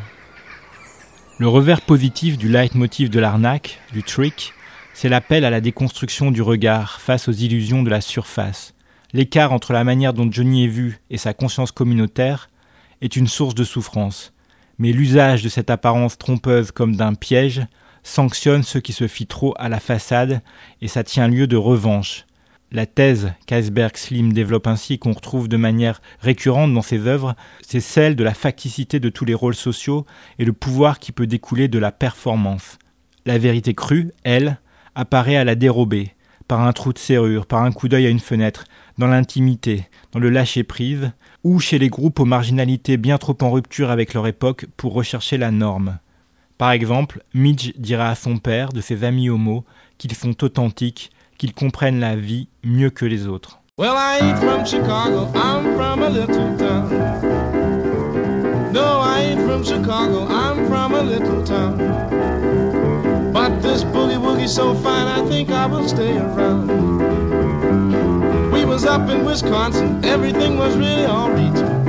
Le 1.37 1.47
revers 1.47 1.81
positif 1.81 2.37
du 2.37 2.47
leitmotiv 2.47 3.09
de 3.09 3.19
l'arnaque, 3.19 3.79
du 3.91 4.03
trick, 4.03 4.53
c'est 4.93 5.09
l'appel 5.09 5.43
à 5.43 5.49
la 5.49 5.59
déconstruction 5.59 6.31
du 6.31 6.41
regard 6.41 7.01
face 7.01 7.27
aux 7.27 7.33
illusions 7.33 7.83
de 7.83 7.89
la 7.89 7.99
surface. 7.99 8.73
L'écart 9.11 9.51
entre 9.51 9.73
la 9.73 9.83
manière 9.83 10.13
dont 10.13 10.31
Johnny 10.31 10.65
est 10.65 10.69
vu 10.69 10.99
et 11.09 11.17
sa 11.17 11.33
conscience 11.33 11.71
communautaire 11.71 12.49
est 13.01 13.15
une 13.15 13.27
source 13.27 13.55
de 13.55 13.63
souffrance. 13.63 14.31
Mais 14.79 14.91
l'usage 14.91 15.43
de 15.43 15.49
cette 15.49 15.69
apparence 15.69 16.17
trompeuse 16.17 16.71
comme 16.71 16.95
d'un 16.95 17.15
piège 17.15 17.61
sanctionne 18.03 18.63
ceux 18.63 18.81
qui 18.81 18.93
se 18.93 19.07
fient 19.07 19.27
trop 19.27 19.53
à 19.57 19.69
la 19.69 19.79
façade 19.79 20.41
et 20.81 20.87
ça 20.87 21.03
tient 21.03 21.27
lieu 21.27 21.47
de 21.47 21.57
revanche. 21.57 22.25
La 22.71 22.85
thèse 22.87 23.31
qu'Iceberg 23.45 23.95
Slim 23.95 24.33
développe 24.33 24.65
ainsi 24.65 24.97
qu'on 24.97 25.11
retrouve 25.13 25.47
de 25.47 25.57
manière 25.57 26.01
récurrente 26.19 26.73
dans 26.73 26.81
ses 26.81 27.05
œuvres, 27.05 27.35
c'est 27.61 27.79
celle 27.79 28.15
de 28.15 28.23
la 28.23 28.33
facticité 28.33 28.99
de 28.99 29.09
tous 29.09 29.25
les 29.25 29.35
rôles 29.35 29.55
sociaux 29.55 30.07
et 30.39 30.45
le 30.45 30.53
pouvoir 30.53 30.97
qui 30.97 31.11
peut 31.11 31.27
découler 31.27 31.67
de 31.67 31.77
la 31.77 31.91
performance. 31.91 32.79
La 33.27 33.37
vérité 33.37 33.75
crue, 33.75 34.11
elle, 34.23 34.57
apparaît 34.95 35.35
à 35.35 35.43
la 35.43 35.53
dérobée, 35.53 36.15
par 36.47 36.61
un 36.61 36.73
trou 36.73 36.93
de 36.93 36.97
serrure, 36.97 37.45
par 37.45 37.61
un 37.61 37.71
coup 37.71 37.87
d'œil 37.87 38.07
à 38.07 38.09
une 38.09 38.19
fenêtre, 38.19 38.65
dans 38.97 39.07
l'intimité, 39.07 39.87
dans 40.11 40.19
le 40.19 40.31
lâcher-prise, 40.31 41.11
ou 41.43 41.59
chez 41.59 41.77
les 41.77 41.89
groupes 41.89 42.19
aux 42.19 42.25
marginalités 42.25 42.97
bien 42.97 43.19
trop 43.19 43.37
en 43.41 43.51
rupture 43.51 43.91
avec 43.91 44.15
leur 44.15 44.25
époque 44.25 44.65
pour 44.77 44.93
rechercher 44.93 45.37
la 45.37 45.51
norme. 45.51 45.99
Par 46.57 46.71
exemple, 46.71 47.23
Midge 47.33 47.73
dira 47.77 48.09
à 48.09 48.15
son 48.15 48.37
père 48.37 48.69
de 48.69 48.81
ses 48.81 49.03
amis 49.03 49.29
homo 49.29 49.65
qu'ils 49.97 50.13
sont 50.13 50.43
authentiques, 50.43 51.11
qu'ils 51.37 51.53
comprennent 51.53 51.99
la 51.99 52.15
vie 52.15 52.47
mieux 52.63 52.89
que 52.89 53.05
les 53.05 53.27
autres. 53.27 53.59
Well, 53.77 53.95
I 53.95 54.19
ain't 54.21 54.37
from 54.39 54.65
Chicago, 54.65 55.27
I'm 55.33 55.75
from 55.75 56.03
a 56.03 56.09
little 56.09 56.55
town. 56.57 56.89
No, 58.71 59.01
I 59.01 59.31
ain't 59.31 59.41
from 59.41 59.63
Chicago, 59.63 60.27
I'm 60.27 60.67
from 60.67 60.93
a 60.93 61.01
little 61.01 61.43
town. 61.43 61.77
But 63.33 63.61
this 63.63 63.83
boogie 63.83 64.19
woogie's 64.19 64.53
so 64.53 64.75
fine, 64.75 65.07
I 65.07 65.27
think 65.27 65.49
I 65.49 65.65
will 65.65 65.87
stay 65.87 66.17
around. 66.17 66.67
We 68.51 68.63
was 68.63 68.85
up 68.85 69.09
in 69.09 69.25
Wisconsin, 69.25 70.05
everything 70.05 70.59
was 70.59 70.77
really 70.77 71.07
alright. 71.07 71.82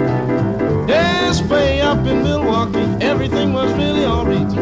Yes, 0.88 1.42
way 1.42 1.80
up 1.80 1.98
in 2.06 2.22
Milwaukee, 2.22 3.04
everything 3.04 3.52
was 3.52 3.72
really 3.72 4.04
alright. 4.04 4.52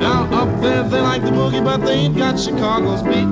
Now 0.00 0.28
up 0.32 0.60
there 0.60 0.82
they 0.82 1.00
like 1.00 1.22
the 1.22 1.30
boogie, 1.30 1.64
but 1.64 1.78
they 1.78 1.94
ain't 1.94 2.16
got 2.16 2.38
Chicago's 2.38 3.02
beat. 3.02 3.28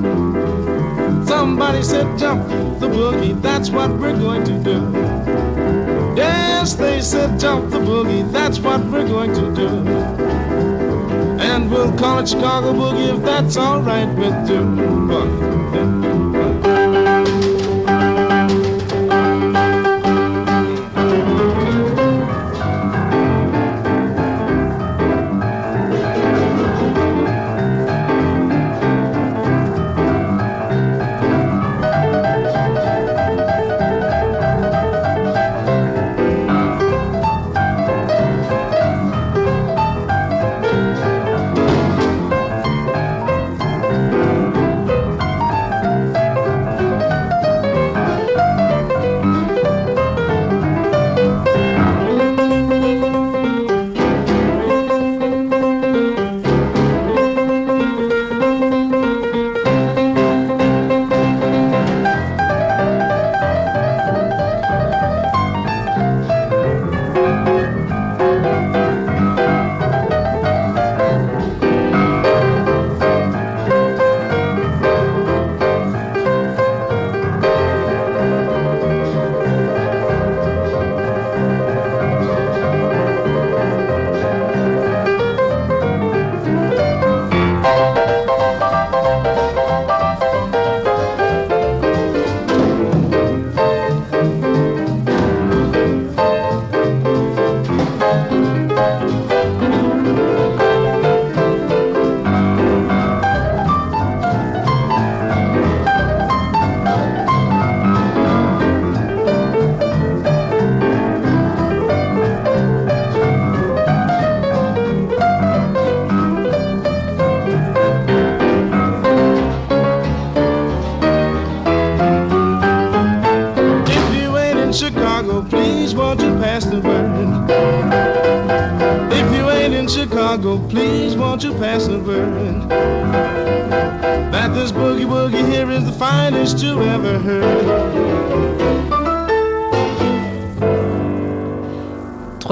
Somebody 1.29 1.83
said 1.83 2.19
jump 2.19 2.49
the 2.81 2.89
boogie, 2.89 3.41
that's 3.41 3.71
what 3.71 3.91
we're 3.91 4.19
going 4.19 4.45
to 4.45 4.59
do. 4.63 4.93
Yes, 6.17 6.75
they 6.75 7.01
said 7.01 7.39
jump 7.39 7.71
the 7.71 7.79
boogie, 7.79 8.31
that's 8.33 8.59
what 8.59 8.81
we're 8.87 9.07
going 9.07 9.35
to 9.35 9.55
do. 9.55 9.69
And 11.41 11.71
we'll 11.71 11.93
call 11.99 12.21
it 12.21 12.29
Chicago 12.29 12.73
Boogie 12.73 13.17
if 13.17 13.23
that's 13.23 13.57
alright 13.57 14.09
with 14.17 14.49
you. 14.49 16.34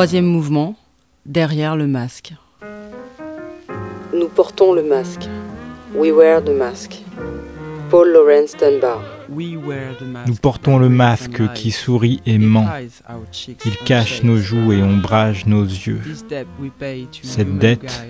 Troisième 0.03 0.27
mouvement, 0.27 0.75
derrière 1.27 1.77
le 1.77 1.87
masque. 1.87 2.35
Nous 4.13 4.27
portons 4.27 4.73
le 4.73 4.83
masque. 4.83 5.29
We 5.95 6.11
wear 6.11 6.43
the 6.43 6.51
mask. 6.51 7.05
Paul 7.89 8.11
Lawrence 8.11 8.57
Dunbar. 8.57 9.01
Nous 10.27 10.35
portons 10.35 10.79
le 10.79 10.89
masque 10.89 11.53
qui 11.55 11.71
sourit 11.71 12.21
et 12.27 12.39
ment. 12.39 12.67
Il 13.65 13.77
cache 13.85 14.25
nos 14.25 14.39
joues 14.39 14.73
et 14.73 14.83
ombrage 14.83 15.47
nos 15.47 15.63
yeux. 15.63 16.01
Cette 17.23 17.59
dette, 17.59 18.05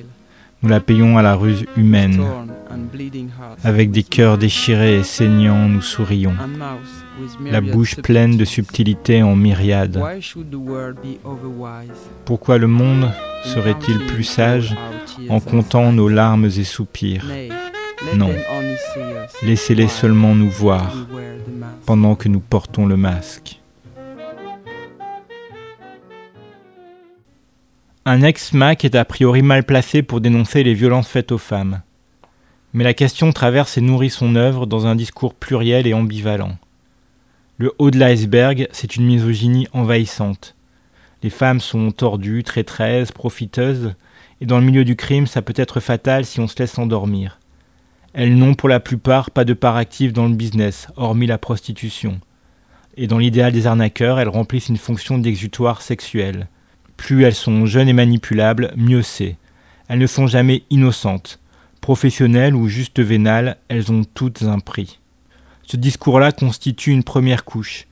nous 0.62 0.70
la 0.70 0.80
payons 0.80 1.18
à 1.18 1.22
la 1.22 1.34
ruse 1.34 1.66
humaine. 1.76 2.24
Avec 3.64 3.90
des 3.90 4.02
cœurs 4.02 4.38
déchirés 4.38 5.00
et 5.00 5.02
saignants, 5.02 5.68
nous 5.68 5.82
sourions. 5.82 6.32
La 7.44 7.60
bouche 7.60 7.96
pleine 7.96 8.36
de 8.36 8.44
subtilités 8.44 9.22
en 9.22 9.36
myriades. 9.36 10.02
Pourquoi 12.24 12.58
le 12.58 12.66
monde 12.66 13.10
serait-il 13.44 14.06
plus 14.06 14.24
sage 14.24 14.76
en 15.28 15.40
comptant 15.40 15.92
nos 15.92 16.08
larmes 16.08 16.46
et 16.46 16.64
soupirs? 16.64 17.26
Non. 18.14 18.30
Laissez-les 19.42 19.88
seulement 19.88 20.34
nous 20.34 20.50
voir 20.50 20.94
pendant 21.86 22.14
que 22.14 22.28
nous 22.28 22.40
portons 22.40 22.86
le 22.86 22.96
masque. 22.96 23.60
Un 28.04 28.22
ex-MAC 28.22 28.84
est 28.84 28.96
a 28.96 29.04
priori 29.04 29.42
mal 29.42 29.62
placé 29.62 30.02
pour 30.02 30.20
dénoncer 30.20 30.64
les 30.64 30.74
violences 30.74 31.06
faites 31.06 31.30
aux 31.30 31.38
femmes. 31.38 31.82
Mais 32.72 32.82
la 32.82 32.94
question 32.94 33.32
traverse 33.32 33.78
et 33.78 33.80
nourrit 33.80 34.10
son 34.10 34.34
œuvre 34.34 34.66
dans 34.66 34.86
un 34.86 34.96
discours 34.96 35.34
pluriel 35.34 35.86
et 35.86 35.94
ambivalent. 35.94 36.56
Le 37.58 37.72
haut 37.78 37.90
de 37.90 37.98
l'iceberg, 37.98 38.66
c'est 38.72 38.96
une 38.96 39.04
misogynie 39.04 39.68
envahissante. 39.72 40.56
Les 41.22 41.30
femmes 41.30 41.60
sont 41.60 41.90
tordues, 41.92 42.42
traîtresses, 42.42 43.12
profiteuses, 43.12 43.94
et 44.40 44.46
dans 44.46 44.58
le 44.58 44.64
milieu 44.64 44.84
du 44.84 44.96
crime, 44.96 45.26
ça 45.26 45.42
peut 45.42 45.52
être 45.56 45.78
fatal 45.78 46.24
si 46.24 46.40
on 46.40 46.48
se 46.48 46.58
laisse 46.58 46.78
endormir. 46.78 47.38
Elles 48.14 48.36
n'ont 48.36 48.54
pour 48.54 48.68
la 48.68 48.80
plupart 48.80 49.30
pas 49.30 49.44
de 49.44 49.52
part 49.52 49.76
active 49.76 50.12
dans 50.12 50.26
le 50.26 50.34
business, 50.34 50.88
hormis 50.96 51.26
la 51.26 51.38
prostitution. 51.38 52.20
Et 52.96 53.06
dans 53.06 53.18
l'idéal 53.18 53.52
des 53.52 53.66
arnaqueurs, 53.66 54.18
elles 54.18 54.28
remplissent 54.28 54.68
une 54.68 54.76
fonction 54.78 55.18
d'exutoire 55.18 55.82
sexuel. 55.82 56.48
Plus 56.96 57.24
elles 57.24 57.34
sont 57.34 57.66
jeunes 57.66 57.88
et 57.88 57.94
manipulables, 57.94 58.72
mieux 58.76 59.02
c'est. 59.02 59.36
Elles 59.88 59.98
ne 59.98 60.06
sont 60.06 60.26
jamais 60.26 60.64
innocentes. 60.70 61.38
Professionnelles 61.82 62.54
ou 62.54 62.68
juste 62.68 63.00
vénales, 63.00 63.58
elles 63.68 63.92
ont 63.92 64.04
toutes 64.04 64.42
un 64.42 64.58
prix. 64.58 64.98
Ce 65.66 65.76
discours-là 65.76 66.32
constitue 66.32 66.90
une 66.90 67.04
première 67.04 67.44
couche. 67.44 67.86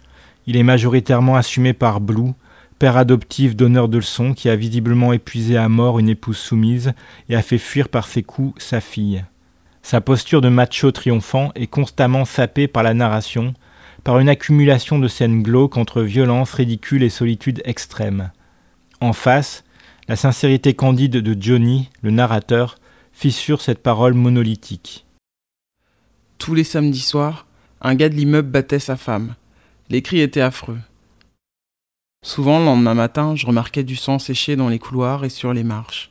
Il 0.46 0.56
est 0.56 0.62
majoritairement 0.62 1.36
assumé 1.36 1.72
par 1.72 2.00
Blue, 2.00 2.32
père 2.78 2.96
adoptif 2.96 3.54
donneur 3.54 3.88
de 3.88 3.98
leçons 3.98 4.32
qui 4.32 4.48
a 4.48 4.56
visiblement 4.56 5.12
épuisé 5.12 5.56
à 5.56 5.68
mort 5.68 5.98
une 5.98 6.08
épouse 6.08 6.38
soumise 6.38 6.92
et 7.28 7.36
a 7.36 7.42
fait 7.42 7.58
fuir 7.58 7.88
par 7.88 8.06
ses 8.06 8.22
coups 8.22 8.64
sa 8.64 8.80
fille. 8.80 9.24
Sa 9.82 10.00
posture 10.00 10.40
de 10.40 10.48
macho 10.48 10.90
triomphant 10.90 11.52
est 11.54 11.66
constamment 11.66 12.24
sapée 12.24 12.68
par 12.68 12.82
la 12.82 12.94
narration, 12.94 13.54
par 14.02 14.18
une 14.18 14.28
accumulation 14.28 14.98
de 14.98 15.08
scènes 15.08 15.42
glauques 15.42 15.76
entre 15.76 16.02
violence, 16.02 16.54
ridicule 16.54 17.02
et 17.02 17.10
solitude 17.10 17.62
extrême. 17.64 18.30
En 19.00 19.12
face, 19.12 19.64
la 20.08 20.16
sincérité 20.16 20.74
candide 20.74 21.18
de 21.18 21.40
Johnny, 21.40 21.90
le 22.02 22.10
narrateur, 22.10 22.76
fissure 23.12 23.60
cette 23.60 23.82
parole 23.82 24.14
monolithique. 24.14 25.06
Tous 26.38 26.54
les 26.54 26.64
samedis 26.64 27.00
soirs, 27.00 27.46
un 27.80 27.94
gars 27.94 28.08
de 28.08 28.14
l'immeuble 28.14 28.50
battait 28.50 28.78
sa 28.78 28.96
femme. 28.96 29.34
Les 29.88 30.02
cris 30.02 30.20
étaient 30.20 30.40
affreux. 30.40 30.78
Souvent, 32.22 32.58
le 32.58 32.66
lendemain 32.66 32.94
matin, 32.94 33.34
je 33.34 33.46
remarquais 33.46 33.82
du 33.82 33.96
sang 33.96 34.18
séché 34.18 34.54
dans 34.54 34.68
les 34.68 34.78
couloirs 34.78 35.24
et 35.24 35.30
sur 35.30 35.54
les 35.54 35.64
marches. 35.64 36.10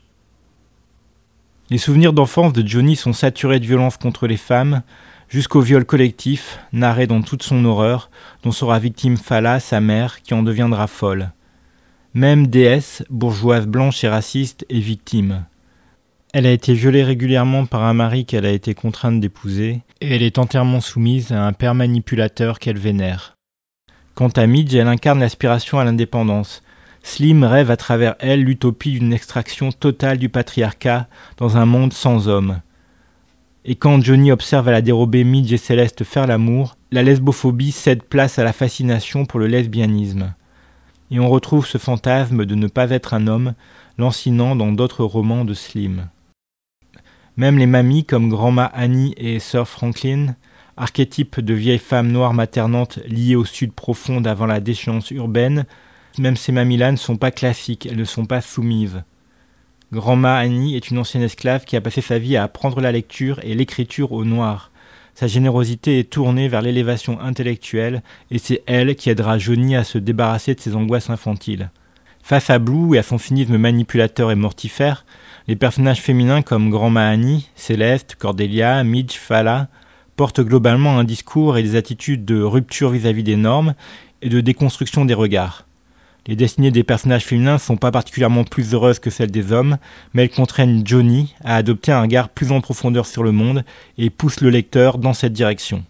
Les 1.70 1.78
souvenirs 1.78 2.14
d'enfance 2.14 2.52
de 2.52 2.68
Johnny 2.68 2.96
sont 2.96 3.14
saturés 3.14 3.60
de 3.60 3.68
violence 3.68 3.98
contre 3.98 4.26
les 4.26 4.38
femmes, 4.38 4.82
jusqu'au 5.28 5.62
viol 5.62 5.86
collectif, 5.86 6.60
narré 6.74 7.06
dans 7.06 7.22
toute 7.22 7.44
son 7.44 7.64
horreur, 7.64 8.10
dont 8.42 8.52
sera 8.52 8.80
victime 8.80 9.18
Fala, 9.18 9.60
sa 9.60 9.80
mère, 9.80 10.24
qui 10.24 10.34
en 10.34 10.42
deviendra 10.42 10.88
folle. 10.88 11.32
Même 12.16 12.48
déesse, 12.48 13.04
bourgeoise 13.12 13.68
blanche 13.68 14.04
et 14.04 14.10
raciste, 14.10 14.66
est 14.70 14.80
victime. 14.80 15.46
Elle 16.32 16.46
a 16.46 16.52
été 16.52 16.74
violée 16.74 17.04
régulièrement 17.04 17.66
par 17.66 17.84
un 17.84 17.94
mari 17.94 18.26
qu'elle 18.26 18.46
a 18.46 18.52
été 18.52 18.76
contrainte 18.76 19.20
d'épouser, 19.20 19.82
et 20.00 20.16
elle 20.16 20.22
est 20.22 20.38
entièrement 20.38 20.80
soumise 20.80 21.32
à 21.32 21.46
un 21.46 21.54
père 21.54 21.74
manipulateur 21.74 22.60
qu'elle 22.60 22.78
vénère. 22.78 23.36
Quant 24.14 24.30
à 24.30 24.46
Midge, 24.46 24.76
elle 24.76 24.88
incarne 24.88 25.20
l'aspiration 25.20 25.80
à 25.80 25.84
l'indépendance. 25.84 26.62
Slim 27.02 27.44
rêve 27.44 27.72
à 27.72 27.78
travers 27.78 28.16
elle 28.20 28.44
l'utopie 28.44 28.92
d'une 28.92 29.14
extraction 29.14 29.72
totale 29.72 30.18
du 30.18 30.30
patriarcat 30.30 31.08
dans 31.38 31.58
un 31.58 31.66
monde 31.66 31.94
sans 31.94 32.28
hommes. 32.28 32.62
Et 33.66 33.76
quand 33.76 34.02
Johnny 34.02 34.32
observe 34.32 34.68
à 34.68 34.72
la 34.72 34.82
dérobée 34.82 35.24
Midge 35.24 35.52
et 35.54 35.58
Céleste 35.58 36.04
faire 36.04 36.28
l'amour, 36.28 36.76
la 36.92 37.04
lesbophobie 37.04 37.72
cède 37.72 38.04
place 38.04 38.38
à 38.38 38.44
la 38.44 38.54
fascination 38.54 39.26
pour 39.26 39.40
le 39.40 39.48
lesbianisme 39.48 40.34
et 41.12 41.20
on 41.20 41.30
retrouve 41.30 41.66
ce 41.66 41.78
fantasme 41.78 42.46
de 42.46 42.56
ne 42.56 42.68
pas 42.68 42.92
être 42.92 43.14
un 43.14 43.28
homme, 43.28 43.54
lancinant 43.98 44.56
dans 44.56 44.72
d'autres 44.72 45.04
romans 45.04 45.46
de 45.46 45.54
Slim. 45.54 46.10
Même 47.40 47.58
les 47.58 47.68
mamies 47.68 48.04
comme 48.04 48.28
Grandma 48.28 48.66
Annie 48.66 49.14
et 49.16 49.40
Sir 49.40 49.66
Franklin, 49.66 50.36
archétypes 50.76 51.40
de 51.40 51.54
vieilles 51.54 51.78
femmes 51.78 52.12
noires 52.12 52.34
maternantes 52.34 53.00
liées 53.08 53.38
au 53.38 53.46
sud 53.46 53.72
profond 53.72 54.22
avant 54.26 54.46
la 54.46 54.60
déchéance 54.60 55.10
urbaine, 55.12 55.66
même 56.18 56.36
ces 56.36 56.52
mamies-là 56.52 56.92
ne 56.92 56.98
sont 56.98 57.16
pas 57.16 57.32
classiques, 57.32 57.86
elles 57.86 57.96
ne 57.96 58.04
sont 58.04 58.26
pas 58.26 58.42
soumises. 58.42 59.04
Grandma 59.94 60.36
Annie 60.36 60.76
est 60.76 60.92
une 60.92 60.98
ancienne 60.98 61.24
esclave 61.24 61.64
qui 61.64 61.78
a 61.78 61.82
passé 61.82 62.02
sa 62.02 62.20
vie 62.20 62.36
à 62.36 62.44
apprendre 62.44 62.82
la 62.82 62.92
lecture 62.92 63.40
et 63.42 63.56
l'écriture 63.56 64.12
au 64.12 64.26
noir, 64.26 64.70
sa 65.14 65.28
générosité 65.28 66.00
est 66.00 66.10
tournée 66.10 66.50
vers 66.50 66.62
l'élévation 66.62 67.22
intellectuelle 67.22 68.04
et 68.32 68.38
c'est 68.38 68.64
elle 68.66 68.96
qui 68.96 69.10
aidera 69.10 69.38
Johnny 69.38 69.78
à 69.78 69.86
se 69.86 69.98
débarrasser 69.98 70.56
de 70.56 70.60
ses 70.60 70.76
angoisses 70.76 71.10
infantiles. 71.10 71.72
Face 72.22 72.50
à 72.50 72.60
Blue 72.60 72.96
et 72.96 73.00
à 73.00 73.04
son 73.04 73.18
cynisme 73.18 73.58
manipulateur 73.58 74.30
et 74.30 74.36
mortifère, 74.36 75.06
les 75.50 75.56
personnages 75.56 76.00
féminins 76.00 76.44
comme 76.44 76.70
Grandma 76.70 77.08
Annie, 77.08 77.50
Céleste, 77.56 78.16
Cordelia, 78.20 78.84
Midge, 78.84 79.16
Fala 79.16 79.68
portent 80.16 80.42
globalement 80.42 81.00
un 81.00 81.04
discours 81.04 81.58
et 81.58 81.64
des 81.64 81.76
attitudes 81.76 82.24
de 82.24 82.40
rupture 82.40 82.92
vis-à-vis 82.92 83.24
des 83.24 83.36
normes 83.36 83.74
et 84.22 84.30
de 84.30 84.42
déconstruction 84.42 85.06
des 85.06 85.16
regards. 85.16 85.66
Les 86.28 86.36
destinées 86.36 86.70
des 86.70 86.84
personnages 86.84 87.26
féminins 87.26 87.58
sont 87.58 87.78
pas 87.78 87.90
particulièrement 87.90 88.44
plus 88.44 88.76
heureuses 88.76 89.00
que 89.00 89.10
celles 89.10 89.32
des 89.32 89.52
hommes, 89.52 89.80
mais 90.14 90.22
elles 90.22 90.30
contraignent 90.30 90.84
Johnny 90.86 91.34
à 91.44 91.56
adopter 91.56 91.92
un 91.92 92.04
regard 92.04 92.30
plus 92.30 92.52
en 92.52 92.62
profondeur 92.62 93.08
sur 93.08 93.24
le 93.24 93.32
monde 93.32 93.66
et 93.98 94.12
poussent 94.12 94.42
le 94.42 94.52
lecteur 94.52 95.00
dans 95.00 95.16
cette 95.16 95.34
direction. 95.34 95.84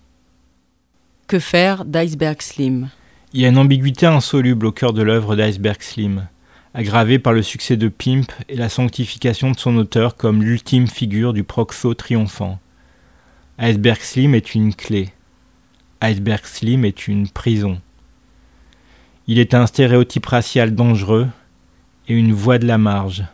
Que 1.28 1.38
faire 1.38 1.84
d'Iceberg 1.84 2.42
Slim? 2.42 2.92
Il 3.34 3.42
y 3.42 3.46
a 3.46 3.50
une 3.50 3.58
ambiguïté 3.58 4.06
insoluble 4.06 4.68
au 4.68 4.72
cœur 4.72 4.94
de 4.94 5.02
l'œuvre 5.02 5.36
d'Iceberg 5.36 5.82
Slim, 5.82 6.30
aggravée 6.74 7.20
par 7.20 7.34
le 7.34 7.42
succès 7.42 7.78
de 7.78 7.88
Pimp 7.88 8.32
et 8.48 8.56
la 8.56 8.70
sanctification 8.70 9.52
de 9.52 9.58
son 9.60 9.78
auteur 9.78 10.16
comme 10.16 10.44
l'ultime 10.44 10.88
figure 10.88 11.34
du 11.34 11.44
proxo 11.44 11.94
triomphant. 11.94 12.60
Iceberg 13.58 14.00
Slim 14.02 14.36
est 14.36 14.56
une 14.56 14.74
clé. 14.74 15.10
Iceberg 16.02 16.46
Slim 16.46 16.86
est 16.86 17.08
une 17.08 17.28
prison. 17.28 17.82
Il 19.28 19.40
est 19.40 19.54
un 19.54 19.68
stéréotype 19.68 20.26
racial 20.26 20.74
dangereux 20.74 21.28
et 22.08 22.14
une 22.14 22.34
voix 22.34 22.58
de 22.58 22.66
la 22.66 22.78
marge. 22.78 23.26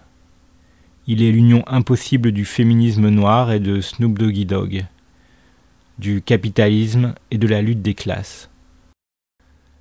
Il 1.08 1.22
est 1.22 1.32
l'union 1.32 1.64
impossible 1.68 2.32
du 2.32 2.46
féminisme 2.46 3.10
noir 3.10 3.52
et 3.52 3.60
de 3.60 3.80
Snoop 3.82 4.18
Doggy 4.18 4.46
Dogg, 4.46 4.86
du 6.00 6.22
capitalisme 6.22 7.14
et 7.30 7.38
de 7.38 7.48
la 7.48 7.62
lutte 7.62 7.84
des 7.84 7.94
classes. 7.94 8.50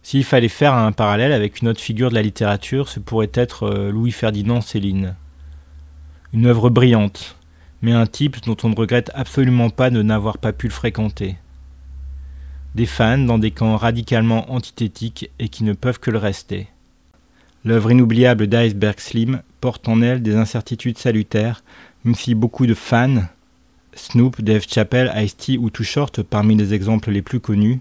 S'il 0.05 0.23
fallait 0.23 0.49
faire 0.49 0.75
un 0.75 0.93
parallèle 0.93 1.33
avec 1.33 1.61
une 1.61 1.69
autre 1.69 1.81
figure 1.81 2.11
de 2.11 2.15
la 2.15 2.23
littérature, 2.23 2.89
ce 2.89 3.01
pourrait 3.01 3.33
être 3.35 3.65
euh, 3.65 3.91
Louis-Ferdinand 3.91 4.61
Céline. 4.61 5.17
Une 6.33 6.47
œuvre 6.47 6.71
brillante, 6.71 7.37
mais 7.83 7.93
un 7.93 8.07
type 8.07 8.45
dont 8.47 8.57
on 8.63 8.69
ne 8.69 8.77
regrette 8.77 9.11
absolument 9.15 9.71
pas 9.71 9.91
de 9.91 10.03
n'avoir 10.03 10.39
pas 10.39 10.53
pu 10.53 10.69
le 10.69 10.73
fréquenter 10.73 11.37
des 12.75 12.87
fans 12.87 13.19
dans 13.19 13.39
des 13.39 13.53
camps 13.53 13.77
radicalement 13.77 14.53
antithétiques 14.53 15.31
et 15.39 15.49
qui 15.49 15.65
ne 15.65 15.73
peuvent 15.73 16.01
que 16.01 16.11
le 16.11 16.19
rester. 16.19 16.67
L'œuvre 17.65 17.93
inoubliable 17.93 18.47
d'Iceberg 18.47 18.99
Slim 18.99 19.43
porte 19.61 19.89
en 19.89 20.03
elle 20.03 20.23
des 20.23 20.37
incertitudes 20.37 20.99
salutaires, 20.99 21.63
même 22.05 22.15
si 22.15 22.35
beaucoup 22.35 22.67
de 22.67 22.75
fans, 22.75 23.23
Snoop, 23.95 24.43
Dave 24.43 24.67
Chappelle, 24.69 25.13
Ice-T 25.17 25.57
ou 25.57 25.71
Too 25.71 25.85
Short 25.85 26.23
parmi 26.23 26.57
les 26.57 26.75
exemples 26.75 27.11
les 27.11 27.23
plus 27.23 27.41
connus, 27.41 27.81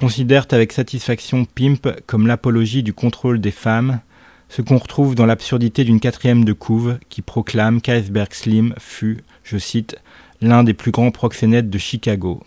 considèrent 0.00 0.46
avec 0.52 0.72
satisfaction 0.72 1.44
Pimp 1.44 1.86
comme 2.06 2.26
l'apologie 2.26 2.82
du 2.82 2.94
contrôle 2.94 3.38
des 3.38 3.50
femmes, 3.50 4.00
ce 4.48 4.62
qu'on 4.62 4.78
retrouve 4.78 5.14
dans 5.14 5.26
l'absurdité 5.26 5.84
d'une 5.84 6.00
quatrième 6.00 6.46
de 6.46 6.54
couve 6.54 6.98
qui 7.10 7.20
proclame 7.20 7.82
qu'Iceberg 7.82 8.32
Slim 8.32 8.74
fut, 8.78 9.18
je 9.44 9.58
cite, 9.58 9.96
l'un 10.40 10.64
des 10.64 10.72
plus 10.72 10.90
grands 10.90 11.10
proxénètes 11.10 11.68
de 11.68 11.76
Chicago. 11.76 12.42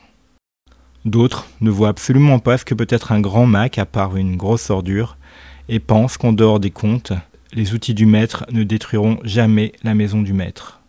D'autres 1.06 1.48
ne 1.62 1.70
voient 1.70 1.89
absolument 1.89 2.39
pas 2.39 2.58
ce 2.58 2.66
que 2.66 2.74
peut 2.74 2.88
être 2.89 3.12
un 3.12 3.22
grand 3.22 3.46
Mac 3.46 3.78
à 3.78 3.86
part 3.86 4.18
une 4.18 4.36
grosse 4.36 4.72
ordure 4.72 5.16
et 5.70 5.80
pensent 5.80 6.18
qu'en 6.18 6.34
dehors 6.34 6.60
des 6.60 6.72
comptes, 6.72 7.13
les 7.54 7.76
outils 7.76 7.94
du 7.94 8.08
maître 8.08 8.48
ne 8.52 8.63
détruiront 8.63 9.20
jamais 9.24 9.74
la 9.84 9.94
maison 9.94 10.24
du 10.24 10.34
maître. 10.34 10.83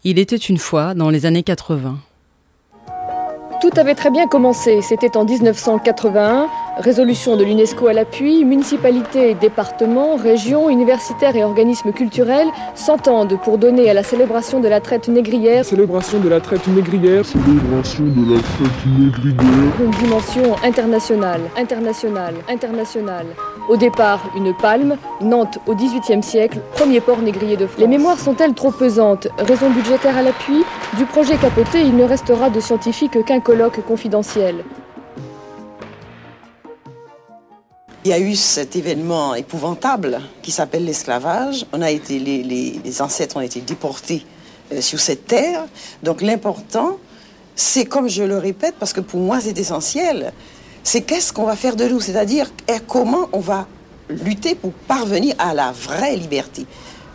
Il 0.08 0.20
était 0.20 0.36
une 0.36 0.56
fois 0.56 0.94
dans 0.94 1.10
les 1.10 1.26
années 1.26 1.42
80. 1.42 1.98
Tout 3.60 3.70
avait 3.76 3.96
très 3.96 4.12
bien 4.12 4.28
commencé. 4.28 4.80
C'était 4.80 5.16
en 5.16 5.24
1981. 5.24 6.46
Résolution 6.78 7.36
de 7.38 7.44
l'UNESCO 7.44 7.86
à 7.86 7.94
l'appui, 7.94 8.44
municipalités, 8.44 9.32
départements, 9.32 10.16
régions, 10.16 10.68
universitaires 10.68 11.34
et 11.34 11.42
organismes 11.42 11.90
culturels 11.90 12.48
s'entendent 12.74 13.40
pour 13.42 13.56
donner 13.56 13.88
à 13.88 13.94
la 13.94 14.02
célébration 14.02 14.60
de 14.60 14.68
la 14.68 14.82
traite 14.82 15.08
négrière 15.08 15.64
Célébration 15.64 16.20
de 16.20 16.28
la 16.28 16.38
traite 16.38 16.68
négrière. 16.68 17.24
Célébration 17.24 18.04
de 18.04 18.34
la 18.34 18.40
traite 18.42 18.86
négrière. 18.98 19.72
une 19.82 19.90
dimension 19.92 20.54
internationale, 20.62 21.40
internationale, 21.56 22.34
internationale. 22.46 23.26
Au 23.70 23.78
départ, 23.78 24.20
une 24.36 24.54
palme, 24.54 24.98
Nantes 25.22 25.58
au 25.66 25.74
XVIIIe 25.74 26.22
siècle, 26.22 26.58
premier 26.74 27.00
port 27.00 27.22
négrier 27.22 27.56
de 27.56 27.66
France. 27.66 27.80
Les 27.80 27.88
mémoires 27.88 28.18
sont-elles 28.18 28.52
trop 28.54 28.70
pesantes? 28.70 29.28
Raison 29.38 29.70
budgétaire 29.70 30.18
à 30.18 30.20
l'appui? 30.20 30.62
Du 30.98 31.06
projet 31.06 31.36
capoté, 31.38 31.80
il 31.80 31.96
ne 31.96 32.04
restera 32.04 32.50
de 32.50 32.60
scientifique 32.60 33.24
qu'un 33.24 33.40
colloque 33.40 33.82
confidentiel. 33.86 34.56
Il 38.06 38.10
y 38.10 38.12
a 38.12 38.20
eu 38.20 38.36
cet 38.36 38.76
événement 38.76 39.34
épouvantable 39.34 40.20
qui 40.40 40.52
s'appelle 40.52 40.84
l'esclavage. 40.84 41.66
Les, 41.76 43.02
ancêtres 43.02 43.36
ont 43.36 43.40
été 43.40 43.60
déportés 43.60 44.24
euh, 44.72 44.80
sur 44.80 45.00
cette 45.00 45.26
terre. 45.26 45.64
Donc 46.04 46.22
l'important, 46.22 46.98
c'est 47.56 47.84
comme 47.84 48.08
je 48.08 48.22
le 48.22 48.38
répète, 48.38 48.76
parce 48.78 48.92
que 48.92 49.00
pour 49.00 49.18
moi 49.18 49.40
c'est 49.40 49.58
essentiel, 49.58 50.32
c'est 50.84 51.00
qu'est-ce 51.00 51.32
qu'on 51.32 51.46
va 51.46 51.56
faire 51.56 51.74
de 51.74 51.84
nous, 51.88 51.98
c'est-à-dire 51.98 52.52
comment 52.86 53.28
on 53.32 53.40
va 53.40 53.66
lutter 54.08 54.54
pour 54.54 54.70
parvenir 54.70 55.34
à 55.40 55.52
la 55.52 55.72
vraie 55.72 56.14
liberté? 56.14 56.64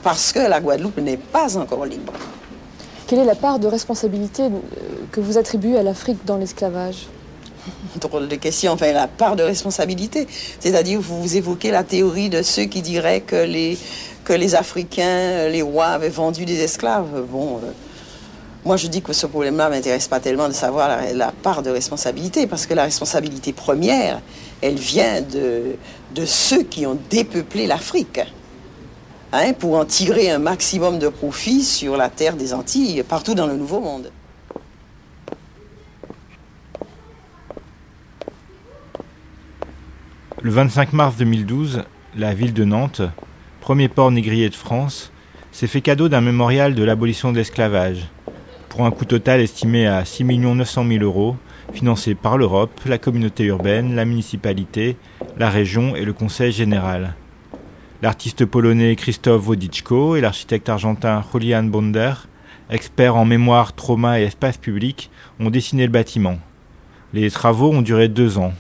Parce 0.04 0.34
que 0.34 0.40
la 0.40 0.60
Guadeloupe 0.60 0.98
n'est 0.98 1.16
pas 1.16 1.58
encore 1.58 1.86
libre. 1.86 2.12
Quelle 3.08 3.20
est 3.20 3.26
la 3.26 3.36
part 3.36 3.60
de 3.60 3.68
responsabilité 3.68 4.44
euh, 4.44 4.50
que 5.10 5.22
vous 5.22 5.38
attribuez 5.38 5.78
à 5.78 5.84
l'Afrique 5.84 6.26
dans 6.26 6.36
l'esclavage? 6.36 7.08
Drôle 8.00 8.28
de 8.28 8.36
question, 8.36 8.74
enfin 8.74 8.92
la 8.92 9.08
part 9.08 9.36
de 9.36 9.44
responsabilité. 9.44 10.28
C'est-à-dire, 10.60 11.00
vous, 11.02 11.36
évoquez 11.36 11.72
la 11.72 11.84
théorie 11.84 12.30
de 12.30 12.42
ceux 12.42 12.66
qui 12.66 12.82
diraient 12.82 13.22
que 13.22 13.36
les, 13.36 13.78
que 14.24 14.34
les 14.34 14.56
Africains, 14.56 15.50
les 15.50 15.62
rois 15.62 15.88
avaient 15.88 16.10
vendu 16.10 16.46
des 16.46 16.62
esclaves. 16.62 17.26
Bon, 17.30 17.58
euh, 17.58 17.72
moi 18.64 18.78
je 18.78 18.88
dis 18.88 19.02
que 19.02 19.14
ce 19.14 19.26
problème-là 19.26 19.70
m'intéresse 19.70 20.08
pas 20.08 20.20
tellement 20.20 20.48
de 20.48 20.54
savoir 20.54 20.88
la, 20.88 21.14
la 21.14 21.32
part 21.32 21.64
de 21.64 21.70
responsabilité, 21.70 22.48
parce 22.48 22.66
que 22.66 22.74
la 22.74 22.84
responsabilité 22.84 23.54
première, 23.54 24.22
elle 24.62 24.76
vient 24.76 25.22
de, 25.22 25.76
de 26.14 26.26
ceux 26.26 26.64
qui 26.64 26.86
ont 26.86 26.98
dépeuplé 27.10 27.68
l'Afrique. 27.68 28.22
Hein, 29.34 29.54
pour 29.54 29.78
en 29.78 29.86
tirer 29.86 30.30
un 30.30 30.40
maximum 30.40 31.00
de 31.00 31.08
profit 31.08 31.64
sur 31.64 31.96
la 31.96 32.10
terre 32.10 32.36
des 32.36 32.54
Antilles, 32.54 33.02
partout 33.04 33.34
dans 33.34 33.48
le 33.48 33.56
Nouveau 33.56 33.80
Monde. 33.80 34.12
Le 40.44 40.50
25 40.50 40.94
mars 40.94 41.18
2012, 41.18 41.84
la 42.18 42.34
ville 42.34 42.54
de 42.54 42.64
Nantes, 42.64 43.04
premier 43.60 43.88
port 43.88 44.10
négrier 44.10 44.50
de 44.50 44.56
France, 44.56 45.12
s'est 45.52 45.68
fait 45.68 45.82
cadeau 45.82 46.10
d'un 46.10 46.22
mémorial 46.22 46.74
de 46.74 46.84
l'abolition 46.84 47.32
de 47.32 47.38
l'esclavage, 47.38 48.08
pour 48.68 48.84
un 48.84 48.90
coût 48.90 49.06
total 49.06 49.40
estimé 49.40 49.86
à 49.86 50.04
6 50.04 50.24
900 50.24 50.88
000 50.88 51.04
euros, 51.04 51.36
financé 51.74 52.16
par 52.16 52.40
l'Europe, 52.40 52.72
la 52.88 52.98
communauté 52.98 53.44
urbaine, 53.44 53.94
la 53.94 54.04
municipalité, 54.04 54.98
la 55.38 55.52
région 55.52 55.96
et 55.96 56.06
le 56.06 56.14
conseil 56.14 56.52
général. 56.52 57.14
L'artiste 58.02 58.46
polonais 58.46 58.96
Krzysztof 58.96 59.48
Wodiczko 59.48 60.16
et 60.16 60.22
l'architecte 60.22 60.70
argentin 60.70 61.24
Julian 61.32 61.66
Bonder, 61.66 62.14
experts 62.72 63.16
en 63.16 63.26
mémoire, 63.26 63.74
trauma 63.74 64.20
et 64.20 64.24
espace 64.24 64.58
public, 64.58 65.12
ont 65.40 65.52
dessiné 65.52 65.86
le 65.86 65.92
bâtiment. 65.92 66.40
Les 67.14 67.30
travaux 67.30 67.72
ont 67.72 67.84
duré 67.84 68.08
deux 68.08 68.40
ans. 68.40 68.54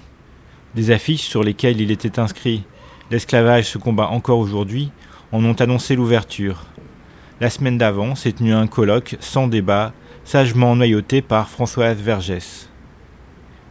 Des 0.76 0.91
affiches 0.91 1.28
sur 1.28 1.43
lesquelles 1.43 1.82
il 1.82 1.91
était 1.91 2.19
inscrit 2.19 2.63
L'esclavage 3.09 3.65
se 3.69 3.78
combat 3.78 4.07
encore 4.07 4.39
aujourd'hui 4.39 4.89
en 5.34 5.43
ont 5.43 5.53
annoncé 5.53 5.97
l'ouverture. 5.97 6.65
La 7.41 7.49
semaine 7.49 7.78
d'avant 7.78 8.15
s'est 8.15 8.32
tenu 8.32 8.53
un 8.53 8.67
colloque 8.67 9.17
sans 9.19 9.47
débat, 9.47 9.91
sagement 10.24 10.78
noyauté 10.78 11.22
par 11.22 11.49
Françoise 11.49 11.97
Vergès. 11.97 12.69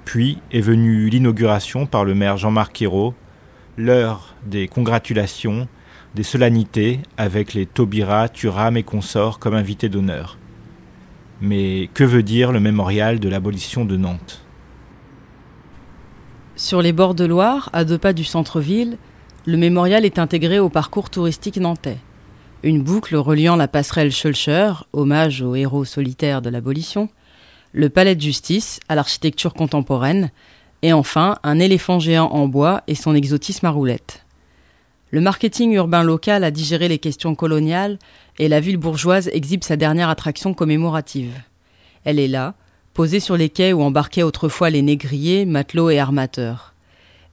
Puis 0.05 0.39
est 0.53 0.61
venue 0.61 1.09
l'inauguration 1.09 1.87
par 1.87 2.05
le 2.05 2.15
maire 2.15 2.37
Jean-Marc 2.37 2.83
Ayrault, 2.83 3.15
l'heure 3.79 4.35
des 4.45 4.69
congratulations, 4.69 5.69
des 6.15 6.23
solennités 6.23 7.01
avec 7.17 7.55
les 7.55 7.65
Taubira, 7.65 8.29
Turam 8.29 8.77
et 8.77 8.83
consorts 8.83 9.39
comme 9.39 9.55
invités 9.55 9.89
d'honneur. 9.89 10.37
Mais 11.41 11.89
que 11.95 12.05
veut 12.05 12.23
dire 12.23 12.53
le 12.53 12.61
mémorial 12.61 13.21
de 13.21 13.29
l'abolition 13.31 13.87
de 13.87 13.97
Nantes? 13.97 14.43
Sur 16.61 16.83
les 16.83 16.93
bords 16.93 17.15
de 17.15 17.25
Loire, 17.25 17.71
à 17.73 17.85
deux 17.85 17.97
pas 17.97 18.13
du 18.13 18.23
centre-ville, 18.23 18.99
le 19.47 19.57
mémorial 19.57 20.05
est 20.05 20.19
intégré 20.19 20.59
au 20.59 20.69
parcours 20.69 21.09
touristique 21.09 21.57
nantais. 21.57 21.97
Une 22.63 22.83
boucle 22.83 23.17
reliant 23.17 23.57
la 23.57 23.67
passerelle 23.67 24.13
Schulcher, 24.13 24.73
hommage 24.93 25.41
aux 25.41 25.55
héros 25.55 25.87
solitaires 25.87 26.43
de 26.43 26.51
l'abolition, 26.51 27.09
le 27.73 27.89
palais 27.89 28.15
de 28.15 28.21
justice 28.21 28.79
à 28.91 28.95
l'architecture 28.95 29.55
contemporaine, 29.55 30.33
et 30.83 30.93
enfin 30.93 31.39
un 31.45 31.59
éléphant 31.59 31.99
géant 31.99 32.27
en 32.27 32.47
bois 32.47 32.83
et 32.89 32.95
son 32.95 33.15
exotisme 33.15 33.65
à 33.65 33.71
roulettes. 33.71 34.27
Le 35.13 35.23
marketing 35.23 35.73
urbain 35.73 36.03
local 36.03 36.45
a 36.45 36.51
digéré 36.51 36.89
les 36.89 36.99
questions 36.99 37.35
coloniales 37.35 37.99
et 38.39 38.49
la 38.49 38.61
ville 38.61 38.77
bourgeoise 38.77 39.31
exhibe 39.33 39.65
sa 39.65 39.77
dernière 39.77 40.11
attraction 40.11 40.53
commémorative. 40.53 41.33
Elle 42.05 42.19
est 42.19 42.29
là, 42.29 42.55
posée 42.95 43.21
sur 43.21 43.37
les 43.37 43.49
quais 43.49 43.73
où 43.73 43.83
embarquaient 43.83 44.23
autrefois 44.23 44.71
les 44.71 44.83
négriers, 44.83 45.47
matelots 45.47 45.91
et 45.91 45.99
armateurs. 45.99 46.75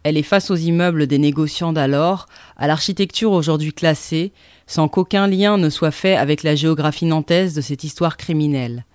Elle 0.03 0.18
est 0.18 0.24
face 0.24 0.51
aux 0.51 0.55
immeubles 0.55 1.08
des 1.08 1.18
négociants 1.18 1.74
d'alors, 1.74 2.28
à 2.55 2.68
l'architecture 2.68 3.32
aujourd'hui 3.32 3.74
classée, 3.74 4.32
sans 4.66 4.88
qu'aucun 4.88 5.28
lien 5.28 5.58
ne 5.58 5.70
soit 5.70 5.91
fait 5.91 6.16
avec 6.16 6.43
la 6.43 6.55
géographie 6.55 7.05
nantaise 7.05 7.53
de 7.53 7.62
cette 7.62 7.84
histoire 7.84 8.18
criminelle. 8.18 8.86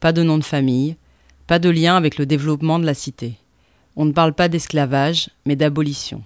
Pas 0.00 0.12
de 0.12 0.22
nom 0.22 0.38
de 0.38 0.44
famille, 0.44 0.96
pas 1.46 1.58
de 1.58 1.68
lien 1.68 1.96
avec 1.96 2.18
le 2.18 2.26
développement 2.26 2.78
de 2.78 2.86
la 2.86 2.94
cité. 2.94 3.34
On 3.96 4.04
ne 4.04 4.12
parle 4.12 4.32
pas 4.32 4.48
d'esclavage, 4.48 5.30
mais 5.44 5.56
d'abolition. 5.56 6.22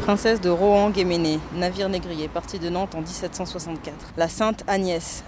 Princesse 0.00 0.40
de 0.40 0.48
Rohan-Guéméné, 0.48 1.38
navire 1.54 1.88
négrier, 1.88 2.28
parti 2.28 2.58
de 2.58 2.70
Nantes 2.70 2.94
en 2.94 3.00
1764. 3.00 3.94
La 4.16 4.28
Sainte 4.28 4.64
Agnès, 4.66 5.22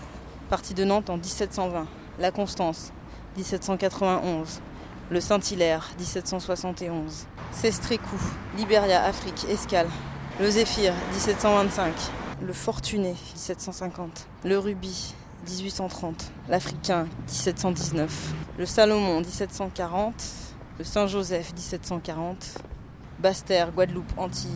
partie 0.48 0.72
de 0.72 0.84
Nantes 0.84 1.10
en 1.10 1.16
1720. 1.18 1.86
La 2.18 2.30
Constance, 2.30 2.92
1791. 3.36 4.60
Le 5.10 5.20
Saint-Hilaire, 5.20 5.90
1771. 5.98 7.26
Sestricou, 7.50 8.16
Libéria, 8.56 9.04
Afrique, 9.04 9.44
Escale. 9.50 9.88
Le 10.40 10.48
Zéphyr, 10.48 10.94
1725. 11.12 11.92
Le 12.40 12.52
Fortuné, 12.54 13.14
1750. 13.34 14.26
Le 14.44 14.58
Rubis, 14.58 15.14
1830. 15.48 16.32
L'Africain, 16.48 17.06
1719. 17.28 18.32
Le 18.58 18.66
Salomon, 18.66 19.20
1740. 19.20 20.14
Le 20.78 20.84
Saint-Joseph, 20.84 21.52
1740. 21.52 22.62
Basse-Terre, 23.22 23.70
Guadeloupe, 23.70 24.12
Antilles. 24.16 24.50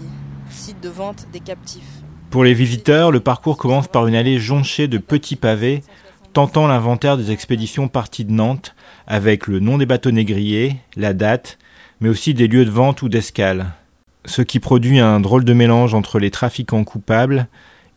Site 0.50 0.82
de 0.82 0.88
vente 0.88 1.28
des 1.32 1.38
captifs. 1.38 2.02
Pour 2.30 2.42
les 2.42 2.52
visiteurs, 2.52 3.12
le 3.12 3.20
parcours 3.20 3.56
commence 3.56 3.86
par 3.86 4.08
une 4.08 4.16
allée 4.16 4.40
jonchée 4.40 4.88
de 4.88 4.98
petits 4.98 5.36
pavés, 5.36 5.84
tentant 6.32 6.66
l'inventaire 6.66 7.16
des 7.16 7.30
expéditions 7.30 7.86
parties 7.86 8.24
de 8.24 8.32
Nantes, 8.32 8.74
avec 9.06 9.46
le 9.46 9.60
nom 9.60 9.78
des 9.78 9.86
bateaux 9.86 10.10
négriers, 10.10 10.78
la 10.96 11.14
date, 11.14 11.58
mais 12.00 12.08
aussi 12.08 12.34
des 12.34 12.48
lieux 12.48 12.64
de 12.64 12.70
vente 12.70 13.02
ou 13.02 13.08
d'escale. 13.08 13.66
Ce 14.24 14.42
qui 14.42 14.58
produit 14.58 14.98
un 14.98 15.20
drôle 15.20 15.44
de 15.44 15.52
mélange 15.52 15.94
entre 15.94 16.18
les 16.18 16.32
trafiquants 16.32 16.82
coupables 16.82 17.46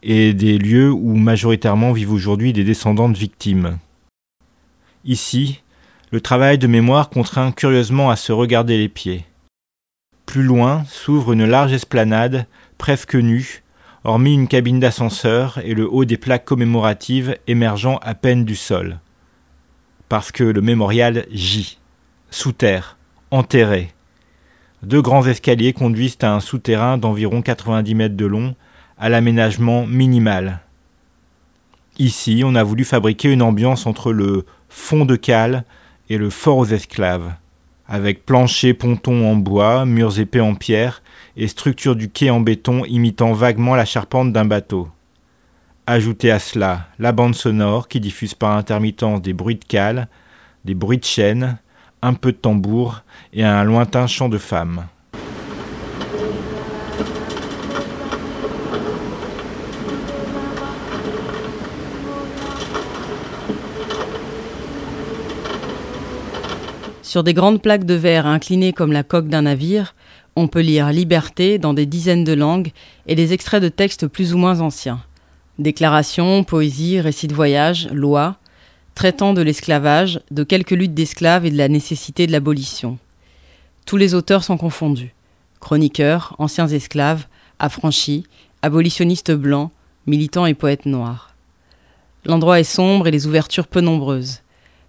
et 0.03 0.35
des 0.35 0.59
lieux 0.59 0.91
où 0.91 1.15
majoritairement 1.15 1.93
vivent 1.93 2.13
aujourd'hui 2.13 2.53
des 2.53 2.63
descendants 2.63 3.09
de 3.09 3.17
victimes. 3.17 3.79
Ici, 5.03 5.63
le 6.11 6.21
travail 6.21 6.59
de 6.59 6.67
mémoire 6.67 7.09
contraint 7.09 7.51
curieusement 7.51 8.11
à 8.11 8.15
se 8.15 8.31
regarder 8.31 8.77
les 8.77 8.89
pieds. 8.89 9.25
Plus 10.29 10.43
loin 10.43 10.83
s'ouvre 10.87 11.33
une 11.33 11.47
large 11.47 11.73
esplanade, 11.73 12.45
presque 12.77 13.15
nue, 13.15 13.63
hormis 14.03 14.35
une 14.35 14.47
cabine 14.47 14.79
d'ascenseur 14.79 15.57
et 15.63 15.73
le 15.73 15.91
haut 15.91 16.05
des 16.05 16.17
plaques 16.17 16.45
commémoratives 16.45 17.35
émergeant 17.47 17.97
à 18.03 18.13
peine 18.13 18.45
du 18.45 18.55
sol. 18.55 18.99
Parce 20.07 20.31
que 20.31 20.43
le 20.43 20.61
mémorial 20.61 21.25
gît, 21.31 21.79
sous 22.29 22.51
terre, 22.51 22.95
enterré. 23.31 23.91
Deux 24.83 25.01
grands 25.01 25.25
escaliers 25.25 25.73
conduisent 25.73 26.19
à 26.21 26.31
un 26.31 26.41
souterrain 26.41 26.99
d'environ 26.99 27.41
90 27.41 27.95
mètres 27.95 28.15
de 28.15 28.27
long, 28.27 28.53
à 28.99 29.09
l'aménagement 29.09 29.87
minimal. 29.87 30.59
Ici, 31.97 32.43
on 32.45 32.53
a 32.53 32.61
voulu 32.61 32.85
fabriquer 32.85 33.31
une 33.31 33.41
ambiance 33.41 33.87
entre 33.87 34.11
le 34.11 34.45
fond 34.69 35.05
de 35.05 35.15
cale 35.15 35.65
et 36.07 36.19
le 36.19 36.29
fort 36.29 36.57
aux 36.57 36.67
esclaves, 36.67 37.33
avec 37.89 38.23
plancher 38.23 38.75
ponton 38.75 39.29
en 39.29 39.35
bois, 39.35 39.85
murs 39.85 40.19
épais 40.19 40.39
en 40.39 40.53
pierre 40.53 41.01
et 41.35 41.47
structure 41.47 41.95
du 41.95 42.09
quai 42.09 42.29
en 42.29 42.39
béton 42.39 42.85
imitant 42.85 43.33
vaguement 43.33 43.75
la 43.75 43.85
charpente 43.85 44.31
d'un 44.31 44.45
bateau. 44.45 44.87
Ajoutez 45.87 46.29
à 46.29 46.37
cela 46.37 46.87
la 46.99 47.11
bande 47.11 47.33
sonore 47.33 47.87
qui 47.87 47.99
diffuse 47.99 48.35
par 48.35 48.55
intermittence 48.55 49.23
des 49.23 49.33
bruits 49.33 49.55
de 49.55 49.65
cale, 49.65 50.07
des 50.65 50.75
bruits 50.75 50.99
de 50.99 51.03
chaîne, 51.03 51.57
un 52.03 52.13
peu 52.13 52.31
de 52.31 52.37
tambour 52.37 53.01
et 53.33 53.43
un 53.43 53.63
lointain 53.63 54.05
chant 54.05 54.29
de 54.29 54.37
femme. 54.37 54.85
Sur 67.09 67.23
des 67.23 67.33
grandes 67.33 67.59
plaques 67.59 67.87
de 67.87 67.95
verre 67.95 68.27
inclinées 68.27 68.71
comme 68.71 68.91
la 68.91 69.01
coque 69.01 69.29
d'un 69.29 69.41
navire, 69.41 69.95
on 70.35 70.47
peut 70.47 70.59
lire 70.59 70.91
Liberté 70.91 71.57
dans 71.57 71.73
des 71.73 71.87
dizaines 71.87 72.23
de 72.23 72.33
langues 72.33 72.71
et 73.07 73.15
des 73.15 73.33
extraits 73.33 73.63
de 73.63 73.67
textes 73.67 74.05
plus 74.05 74.35
ou 74.35 74.37
moins 74.37 74.61
anciens. 74.61 75.01
Déclarations, 75.57 76.43
poésie, 76.43 77.01
récits 77.01 77.27
de 77.27 77.33
voyage, 77.33 77.89
lois, 77.91 78.35
traitant 78.93 79.33
de 79.33 79.41
l'esclavage, 79.41 80.21
de 80.29 80.43
quelques 80.43 80.69
luttes 80.69 80.93
d'esclaves 80.93 81.47
et 81.47 81.49
de 81.49 81.57
la 81.57 81.67
nécessité 81.67 82.27
de 82.27 82.31
l'abolition. 82.31 82.99
Tous 83.87 83.97
les 83.97 84.13
auteurs 84.13 84.43
sont 84.43 84.57
confondus. 84.57 85.15
Chroniqueurs, 85.59 86.35
anciens 86.37 86.67
esclaves, 86.67 87.25
affranchis, 87.57 88.23
abolitionnistes 88.61 89.31
blancs, 89.31 89.71
militants 90.05 90.45
et 90.45 90.53
poètes 90.53 90.85
noirs. 90.85 91.33
L'endroit 92.23 92.59
est 92.59 92.63
sombre 92.63 93.07
et 93.07 93.11
les 93.11 93.25
ouvertures 93.25 93.65
peu 93.65 93.81
nombreuses. 93.81 94.43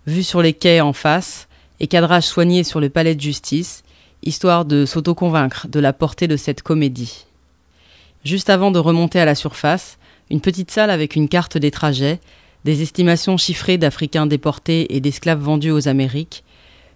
Vue 0.06 0.22
sur 0.22 0.42
les 0.42 0.52
quais 0.52 0.82
en 0.82 0.92
face, 0.92 1.48
et 1.80 1.86
cadrage 1.86 2.24
soigné 2.24 2.62
sur 2.62 2.78
le 2.80 2.90
palais 2.90 3.14
de 3.14 3.20
justice, 3.20 3.82
histoire 4.22 4.64
de 4.64 4.84
s'auto-convaincre 4.84 5.66
de 5.68 5.80
la 5.80 5.92
portée 5.92 6.28
de 6.28 6.36
cette 6.36 6.62
comédie. 6.62 7.26
Juste 8.24 8.50
avant 8.50 8.70
de 8.70 8.78
remonter 8.78 9.18
à 9.18 9.24
la 9.24 9.34
surface, 9.34 9.98
une 10.30 10.40
petite 10.40 10.70
salle 10.70 10.90
avec 10.90 11.16
une 11.16 11.28
carte 11.28 11.56
des 11.56 11.70
trajets, 11.70 12.20
des 12.64 12.82
estimations 12.82 13.38
chiffrées 13.38 13.78
d'Africains 13.78 14.26
déportés 14.26 14.94
et 14.94 15.00
d'esclaves 15.00 15.40
vendus 15.40 15.70
aux 15.70 15.88
Amériques, 15.88 16.44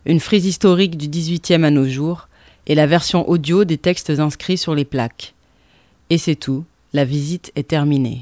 une 0.04 0.20
frise 0.20 0.44
historique 0.44 0.98
du 0.98 1.08
XVIIIe 1.08 1.64
à 1.64 1.70
nos 1.70 1.88
jours, 1.88 2.28
et 2.66 2.74
la 2.74 2.86
version 2.86 3.28
audio 3.28 3.64
des 3.64 3.78
textes 3.78 4.10
inscrits 4.10 4.58
sur 4.58 4.74
les 4.74 4.84
plaques. 4.84 5.34
Et 6.10 6.18
c'est 6.18 6.34
tout, 6.34 6.64
la 6.92 7.04
visite 7.04 7.52
est 7.56 7.68
terminée. 7.68 8.20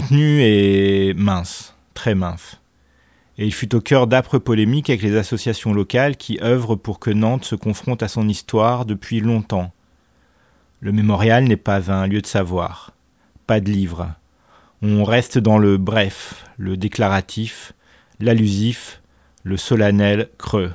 Contenu 0.00 0.42
est 0.42 1.12
mince, 1.18 1.74
très 1.92 2.14
mince. 2.14 2.60
Et 3.36 3.46
il 3.46 3.52
fut 3.52 3.74
au 3.74 3.80
cœur 3.80 4.06
d'âpres 4.06 4.38
polémiques 4.38 4.90
avec 4.90 5.02
les 5.02 5.16
associations 5.16 5.74
locales 5.74 6.16
qui 6.16 6.38
œuvrent 6.40 6.76
pour 6.76 7.00
que 7.00 7.10
Nantes 7.10 7.44
se 7.44 7.56
confronte 7.56 8.04
à 8.04 8.06
son 8.06 8.28
histoire 8.28 8.86
depuis 8.86 9.18
longtemps. 9.18 9.72
Le 10.78 10.92
mémorial 10.92 11.48
n'est 11.48 11.56
pas 11.56 11.90
un 11.90 12.06
lieu 12.06 12.22
de 12.22 12.28
savoir, 12.28 12.92
pas 13.48 13.58
de 13.58 13.72
livre. 13.72 14.14
On 14.82 15.02
reste 15.02 15.36
dans 15.36 15.58
le 15.58 15.78
bref, 15.78 16.44
le 16.58 16.76
déclaratif, 16.76 17.72
l'allusif, 18.20 19.02
le 19.42 19.56
solennel 19.56 20.28
creux. 20.38 20.72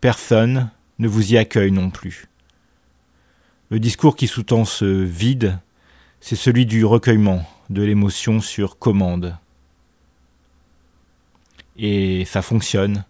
Personne, 0.00 0.70
ne 0.98 1.06
vous 1.06 1.34
y 1.34 1.36
accueille 1.36 1.70
non 1.70 1.90
plus. 1.90 2.26
Le 3.70 3.78
discours 3.78 4.16
qui 4.16 4.26
sous-tend 4.26 4.64
ce 4.64 4.86
vide, 4.86 5.60
c'est 6.20 6.34
celui 6.34 6.66
du 6.66 6.84
recueillement, 6.84 7.46
de 7.70 7.82
l'émotion 7.82 8.40
sur 8.40 8.78
commande. 8.78 9.36
Et 11.76 12.24
ça 12.24 12.42
fonctionne. 12.42 13.04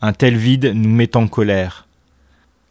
Un 0.00 0.12
tel 0.12 0.36
vide 0.36 0.72
nous 0.74 0.90
met 0.90 1.16
en 1.16 1.26
colère. 1.26 1.86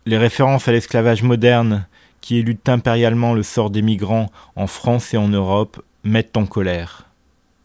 Les 0.06 0.18
références 0.18 0.68
à 0.68 0.72
l'esclavage 0.72 1.24
moderne 1.24 1.86
qui 2.22 2.38
élude 2.38 2.60
impérialement 2.68 3.34
le 3.34 3.44
sort 3.44 3.70
des 3.70 3.82
migrants 3.82 4.32
en 4.56 4.68
France 4.68 5.14
et 5.14 5.18
en 5.18 5.28
Europe 5.28 5.82
mettent 6.04 6.38
en 6.38 6.46
colère. 6.46 7.08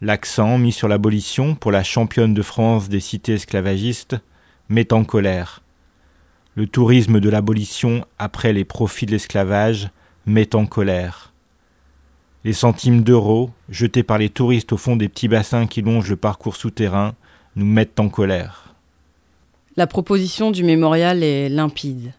L'accent 0.01 0.57
mis 0.57 0.73
sur 0.73 0.89
l'abolition 0.89 1.55
pour 1.55 1.71
la 1.71 1.83
championne 1.83 2.33
de 2.33 2.41
France 2.41 2.89
des 2.89 2.99
cités 2.99 3.35
esclavagistes 3.35 4.17
met 4.67 4.91
en 4.91 5.05
colère. 5.05 5.61
Le 6.55 6.67
tourisme 6.67 7.19
de 7.19 7.29
l'abolition 7.29 8.05
après 8.19 8.53
les 8.53 8.65
profits 8.65 9.05
de 9.05 9.11
l'esclavage 9.11 9.89
met 10.25 10.55
en 10.55 10.65
colère. 10.65 11.32
Les 12.45 12.51
centimes 12.53 13.03
d'euros, 13.03 13.51
jetés 13.69 14.03
par 14.03 14.17
les 14.17 14.29
touristes 14.29 14.73
au 14.73 14.77
fond 14.77 14.97
des 14.97 15.07
petits 15.07 15.29
bassins 15.29 15.65
qui 15.65 15.81
longent 15.81 16.09
le 16.09 16.17
parcours 16.17 16.57
souterrain, 16.57 17.15
nous 17.55 17.65
mettent 17.65 18.01
en 18.01 18.09
colère. 18.09 18.75
La 19.77 19.87
proposition 19.87 20.51
du 20.51 20.65
mémorial 20.65 21.23
est 21.23 21.47
limpide, 21.47 22.13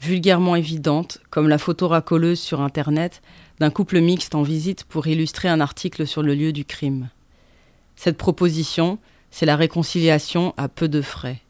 vulgairement 0.00 0.54
évidente, 0.54 1.18
comme 1.30 1.48
la 1.48 1.58
photo 1.58 1.88
racoleuse 1.88 2.38
sur 2.38 2.60
Internet 2.60 3.22
d'un 3.58 3.70
couple 3.70 4.00
mixte 4.00 4.36
en 4.36 4.42
visite 4.42 4.84
pour 4.84 5.08
illustrer 5.08 5.48
un 5.48 5.60
article 5.60 6.06
sur 6.06 6.22
le 6.22 6.34
lieu 6.34 6.52
du 6.52 6.64
crime. 6.64 7.08
Cette 7.96 8.18
proposition, 8.18 8.98
c'est 9.32 9.46
la 9.46 9.56
réconciliation 9.56 10.54
à 10.56 10.68
peu 10.68 10.88
de 10.88 11.02
frais. 11.02 11.40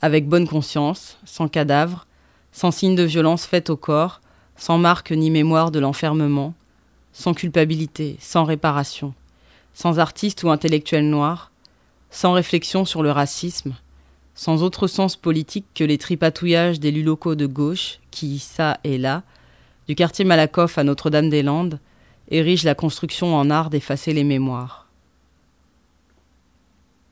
Avec 0.00 0.28
bonne 0.28 0.48
conscience, 0.48 1.18
sans 1.24 1.48
cadavre, 1.48 2.06
sans 2.52 2.70
signe 2.70 2.94
de 2.94 3.02
violence 3.02 3.44
faite 3.44 3.68
au 3.68 3.76
corps, 3.76 4.22
sans 4.56 4.78
marque 4.78 5.12
ni 5.12 5.30
mémoire 5.30 5.70
de 5.70 5.80
l'enfermement, 5.80 6.54
sans 7.14 7.32
culpabilité, 7.32 8.16
sans 8.20 8.44
réparation, 8.44 9.14
sans 9.72 9.98
artiste 9.98 10.42
ou 10.42 10.50
intellectuel 10.50 11.08
noir, 11.08 11.50
sans 12.10 12.32
réflexion 12.32 12.84
sur 12.84 13.02
le 13.02 13.10
racisme, 13.10 13.74
sans 14.34 14.62
autre 14.62 14.88
sens 14.88 15.16
politique 15.16 15.64
que 15.74 15.84
les 15.84 15.96
tripatouillages 15.96 16.80
d'élus 16.80 17.04
locaux 17.04 17.36
de 17.36 17.46
gauche 17.46 18.00
qui, 18.10 18.38
ça 18.40 18.78
et 18.84 18.98
là, 18.98 19.22
du 19.88 19.94
quartier 19.94 20.24
Malakoff 20.24 20.76
à 20.76 20.84
Notre-Dame-des-Landes, 20.84 21.78
érigent 22.30 22.64
la 22.64 22.74
construction 22.74 23.34
en 23.34 23.48
art 23.48 23.70
d'effacer 23.70 24.12
les 24.12 24.24
mémoires. 24.24 24.84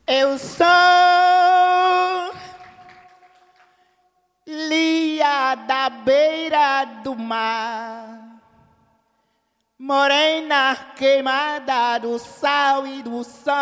Eu 0.08 0.36
sou 0.36 0.64
Lia 4.46 5.54
da 5.68 5.90
beira 6.04 6.84
do 7.04 7.14
mar 7.14 8.21
Morena 9.84 10.76
queimada 10.96 11.98
do 11.98 12.16
sal 12.16 12.86
e 12.86 13.02
do 13.02 13.24
sol. 13.24 13.52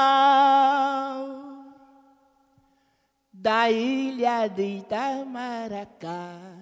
Da 3.33 3.71
ilha 3.71 4.47
de 4.47 4.81
Itamaracá 4.81 6.60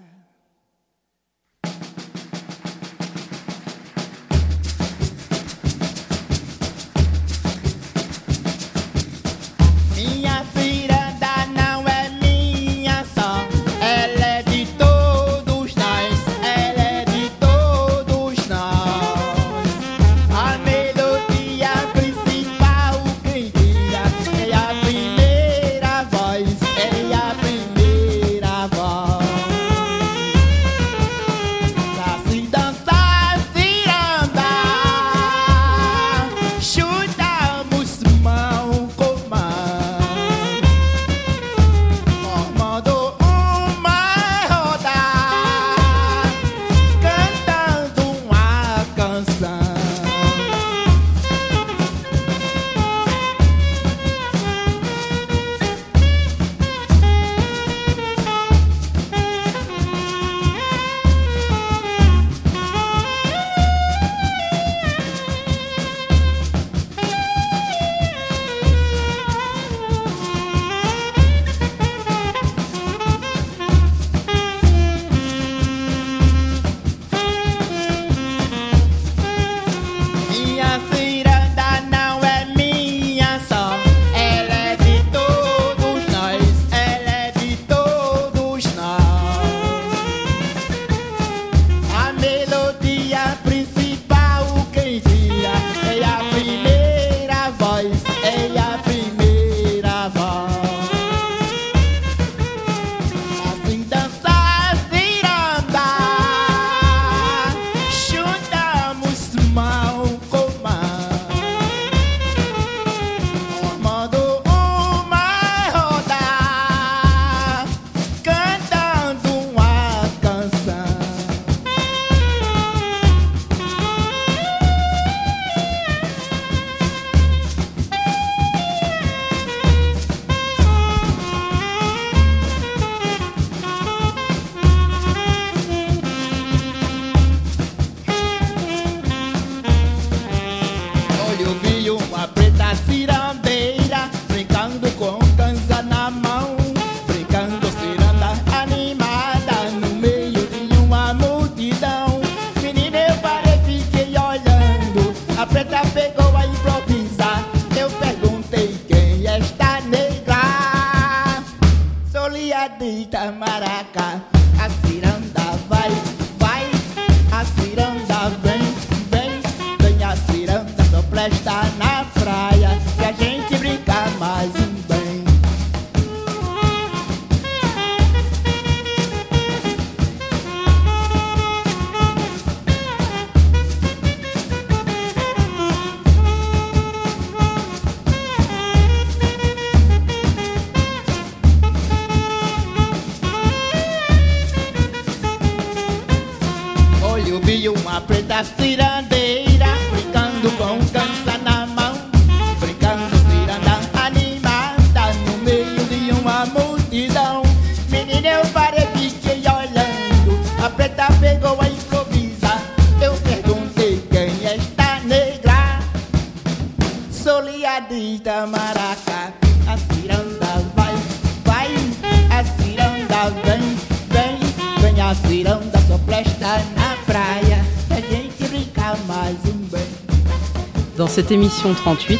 Dans 230.96 231.06
cette 231.06 231.30
émission 231.30 231.74
38, 231.74 232.18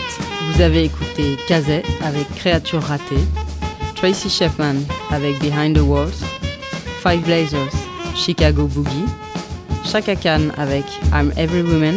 vous 0.53 0.61
avez 0.61 0.85
écouté 0.85 1.39
Kazet 1.49 1.85
avec 2.05 2.29
Créature 2.35 2.83
ratée, 2.83 3.25
Tracy 3.97 4.29
Chapman 4.29 4.77
avec 5.11 5.39
Behind 5.41 5.75
the 5.75 5.81
Walls, 5.81 6.13
Five 7.03 7.23
Blazers, 7.23 7.73
Chicago 8.15 8.67
Boogie, 8.67 9.07
Chaka 9.91 10.17
Khan 10.17 10.51
avec 10.59 10.85
I'm 11.15 11.33
Every 11.39 11.63
Woman, 11.63 11.97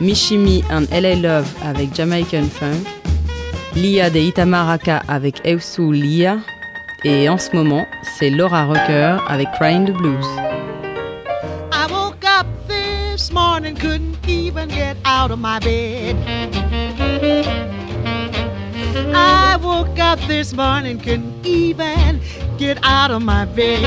Mishimi 0.00 0.62
and 0.70 0.88
LA 0.92 1.16
Love 1.16 1.48
avec 1.64 1.92
Jamaican 1.94 2.44
Funk, 2.44 2.86
Lia 3.74 4.10
de 4.10 4.20
Itamaraka 4.20 5.02
avec 5.08 5.40
Eusu 5.44 5.92
Lia, 5.92 6.38
et 7.04 7.28
en 7.28 7.36
ce 7.36 7.54
moment, 7.54 7.86
c'est 8.02 8.30
Laura 8.30 8.66
Rucker 8.66 9.18
avec 9.28 9.48
Crying 9.58 9.86
the 9.86 9.92
Blues. 9.92 10.26
I 11.72 11.86
woke 11.90 12.24
up 12.24 12.46
this 12.68 13.32
morning, 13.32 13.74
couldn't 13.74 14.16
even 14.28 14.68
get 14.68 14.96
out 15.04 15.30
of 15.32 15.40
my 15.40 15.58
bed. 15.58 16.16
I 19.14 19.56
woke 19.60 19.98
up 19.98 20.20
this 20.28 20.52
morning, 20.54 20.98
couldn't 20.98 21.44
even 21.44 22.20
get 22.56 22.78
out 22.84 23.10
of 23.10 23.22
my 23.22 23.46
bed. 23.46 23.82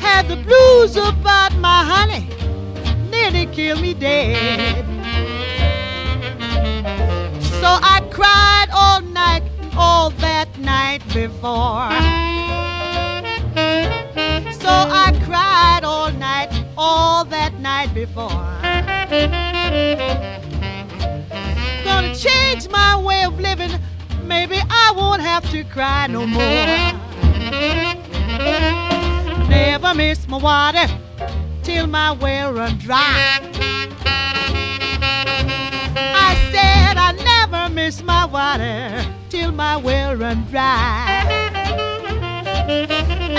Had 0.00 0.28
the 0.28 0.36
blues 0.36 0.96
about 0.96 1.54
my 1.60 1.82
honey, 1.82 2.26
nearly 3.34 3.54
killed 3.54 3.80
me 3.80 3.94
dead. 3.94 4.84
So 7.42 7.78
I 7.82 8.00
cried 8.10 8.66
all 8.72 9.00
night, 9.00 9.42
all 9.76 10.10
that 10.10 10.48
night 10.58 11.02
before. 11.12 11.90
So 14.62 14.70
I 14.70 15.12
cried 15.24 15.80
all 15.84 16.12
night, 16.12 16.50
all 16.76 17.24
that 17.26 17.54
night 17.60 17.92
before. 17.94 18.28
Gonna 21.84 22.14
change 22.14 22.68
my 22.68 23.00
way 23.00 23.24
of 23.24 23.38
living. 23.40 23.72
Maybe 24.24 24.58
I 24.70 24.92
won't 24.96 25.22
have 25.22 25.48
to 25.50 25.64
cry 25.64 26.06
no 26.06 26.26
more. 26.26 26.66
Never 29.48 29.94
miss 29.94 30.26
my 30.28 30.38
water 30.38 31.03
till 31.74 31.86
my 31.88 32.12
well 32.12 32.52
run 32.52 32.78
dry. 32.78 33.40
I 36.26 36.30
said 36.52 36.96
I 36.96 37.10
never 37.32 37.74
miss 37.74 38.00
my 38.02 38.24
water 38.26 39.04
till 39.28 39.50
my 39.50 39.76
well 39.76 40.14
run 40.14 40.44
dry. 40.44 41.24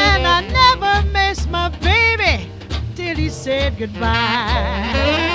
And 0.08 0.28
I 0.28 0.42
never 0.62 1.08
miss 1.12 1.48
my 1.48 1.70
baby 1.80 2.50
till 2.96 3.16
he 3.16 3.30
said 3.30 3.78
goodbye. 3.78 5.35